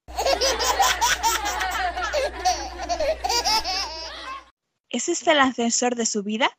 ¿Es 4.88 5.08
este 5.10 5.32
el 5.32 5.40
ascensor 5.40 5.94
de 5.94 6.06
su 6.06 6.22
vida? 6.22 6.50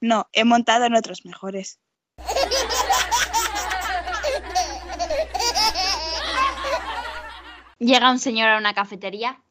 No, 0.00 0.28
he 0.32 0.44
montado 0.44 0.86
en 0.86 0.94
otros 0.94 1.26
mejores. 1.26 1.78
Llega 7.78 8.10
un 8.10 8.18
señor 8.18 8.48
a 8.48 8.58
una 8.58 8.72
cafetería. 8.72 9.42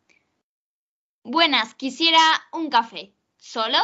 Buenas, 1.23 1.75
quisiera 1.75 2.19
un 2.53 2.69
café. 2.69 3.13
¿Solo? 3.37 3.77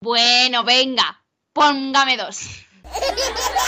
Bueno, 0.00 0.64
venga, 0.64 1.24
póngame 1.52 2.16
dos. 2.16 2.40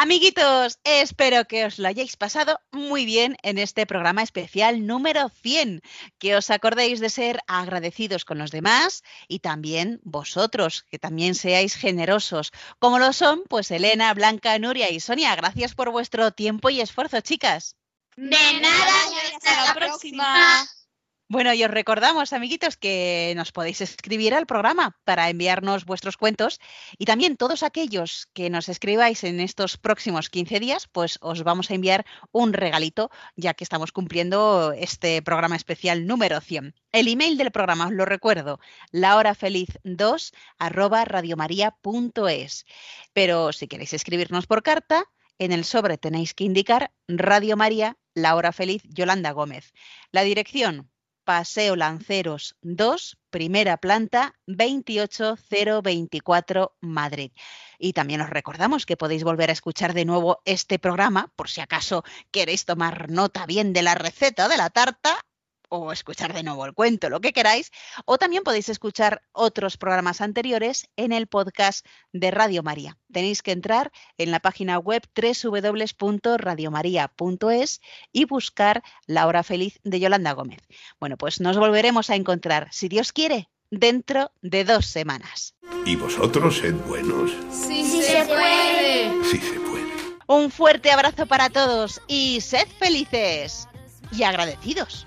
Amiguitos, 0.00 0.78
espero 0.84 1.46
que 1.46 1.66
os 1.66 1.80
lo 1.80 1.88
hayáis 1.88 2.16
pasado 2.16 2.60
muy 2.70 3.04
bien 3.04 3.36
en 3.42 3.58
este 3.58 3.84
programa 3.84 4.22
especial 4.22 4.86
número 4.86 5.28
100, 5.28 5.82
que 6.20 6.36
os 6.36 6.50
acordéis 6.50 7.00
de 7.00 7.10
ser 7.10 7.40
agradecidos 7.48 8.24
con 8.24 8.38
los 8.38 8.52
demás 8.52 9.02
y 9.26 9.40
también 9.40 9.98
vosotros, 10.04 10.84
que 10.88 11.00
también 11.00 11.34
seáis 11.34 11.74
generosos, 11.74 12.52
como 12.78 13.00
lo 13.00 13.12
son 13.12 13.42
pues 13.48 13.72
Elena, 13.72 14.14
Blanca, 14.14 14.56
Nuria 14.60 14.88
y 14.88 15.00
Sonia. 15.00 15.34
Gracias 15.34 15.74
por 15.74 15.90
vuestro 15.90 16.30
tiempo 16.30 16.70
y 16.70 16.80
esfuerzo, 16.80 17.20
chicas. 17.20 17.74
De 18.14 18.60
nada, 18.60 18.94
Hasta 19.34 19.64
la 19.64 19.74
próxima. 19.74 20.64
Bueno, 21.30 21.52
y 21.52 21.62
os 21.62 21.70
recordamos, 21.70 22.32
amiguitos, 22.32 22.78
que 22.78 23.34
nos 23.36 23.52
podéis 23.52 23.82
escribir 23.82 24.32
al 24.34 24.46
programa 24.46 24.98
para 25.04 25.28
enviarnos 25.28 25.84
vuestros 25.84 26.16
cuentos 26.16 26.58
y 26.96 27.04
también 27.04 27.36
todos 27.36 27.62
aquellos 27.62 28.30
que 28.32 28.48
nos 28.48 28.70
escribáis 28.70 29.24
en 29.24 29.38
estos 29.38 29.76
próximos 29.76 30.30
15 30.30 30.58
días, 30.58 30.88
pues 30.90 31.18
os 31.20 31.42
vamos 31.42 31.70
a 31.70 31.74
enviar 31.74 32.06
un 32.32 32.54
regalito, 32.54 33.10
ya 33.36 33.52
que 33.52 33.62
estamos 33.62 33.92
cumpliendo 33.92 34.72
este 34.72 35.20
programa 35.20 35.56
especial 35.56 36.06
número 36.06 36.40
100. 36.40 36.74
El 36.92 37.08
email 37.08 37.36
del 37.36 37.50
programa, 37.50 37.88
os 37.88 37.92
lo 37.92 38.06
recuerdo, 38.06 38.58
lahorafeliz2 38.92 40.32
arroba 40.58 41.04
radiomaria.es. 41.04 42.64
Pero 43.12 43.52
si 43.52 43.68
queréis 43.68 43.92
escribirnos 43.92 44.46
por 44.46 44.62
carta, 44.62 45.04
en 45.38 45.52
el 45.52 45.66
sobre 45.66 45.98
tenéis 45.98 46.32
que 46.32 46.44
indicar 46.44 46.90
Radio 47.06 47.58
María, 47.58 47.98
La 48.14 48.34
Hora 48.34 48.52
Feliz, 48.52 48.82
Yolanda 48.88 49.32
Gómez. 49.32 49.74
La 50.10 50.22
dirección, 50.22 50.90
Paseo 51.28 51.76
Lanceros 51.76 52.56
2, 52.62 53.18
primera 53.28 53.76
planta, 53.76 54.32
28024, 54.46 56.74
Madrid. 56.80 57.32
Y 57.78 57.92
también 57.92 58.22
os 58.22 58.30
recordamos 58.30 58.86
que 58.86 58.96
podéis 58.96 59.24
volver 59.24 59.50
a 59.50 59.52
escuchar 59.52 59.92
de 59.92 60.06
nuevo 60.06 60.40
este 60.46 60.78
programa, 60.78 61.30
por 61.36 61.50
si 61.50 61.60
acaso 61.60 62.02
queréis 62.30 62.64
tomar 62.64 63.10
nota 63.10 63.44
bien 63.44 63.74
de 63.74 63.82
la 63.82 63.94
receta 63.94 64.48
de 64.48 64.56
la 64.56 64.70
tarta 64.70 65.20
o 65.68 65.92
escuchar 65.92 66.34
de 66.34 66.42
nuevo 66.42 66.66
el 66.66 66.74
cuento, 66.74 67.10
lo 67.10 67.20
que 67.20 67.32
queráis, 67.32 67.70
o 68.04 68.18
también 68.18 68.42
podéis 68.42 68.68
escuchar 68.68 69.22
otros 69.32 69.76
programas 69.76 70.20
anteriores 70.20 70.88
en 70.96 71.12
el 71.12 71.26
podcast 71.26 71.86
de 72.12 72.30
Radio 72.30 72.62
María. 72.62 72.96
Tenéis 73.12 73.42
que 73.42 73.52
entrar 73.52 73.90
en 74.16 74.30
la 74.30 74.40
página 74.40 74.78
web 74.78 75.02
www.radiomaria.es 75.14 77.80
y 78.12 78.24
buscar 78.24 78.82
La 79.06 79.26
Hora 79.26 79.42
Feliz 79.42 79.78
de 79.84 80.00
Yolanda 80.00 80.32
Gómez. 80.32 80.60
Bueno, 81.00 81.16
pues 81.16 81.40
nos 81.40 81.58
volveremos 81.58 82.10
a 82.10 82.16
encontrar, 82.16 82.68
si 82.70 82.88
Dios 82.88 83.12
quiere, 83.12 83.48
dentro 83.70 84.32
de 84.42 84.64
dos 84.64 84.86
semanas. 84.86 85.54
¿Y 85.84 85.96
vosotros 85.96 86.58
sed 86.58 86.74
buenos? 86.86 87.32
Sí, 87.50 87.84
sí 87.84 88.02
se 88.02 88.24
puede. 88.24 89.24
Sí 89.24 89.38
se 89.38 89.60
puede. 89.60 89.88
Un 90.26 90.50
fuerte 90.50 90.90
abrazo 90.90 91.26
para 91.26 91.50
todos 91.50 92.00
y 92.06 92.40
sed 92.40 92.66
felices 92.78 93.68
y 94.12 94.22
agradecidos. 94.22 95.06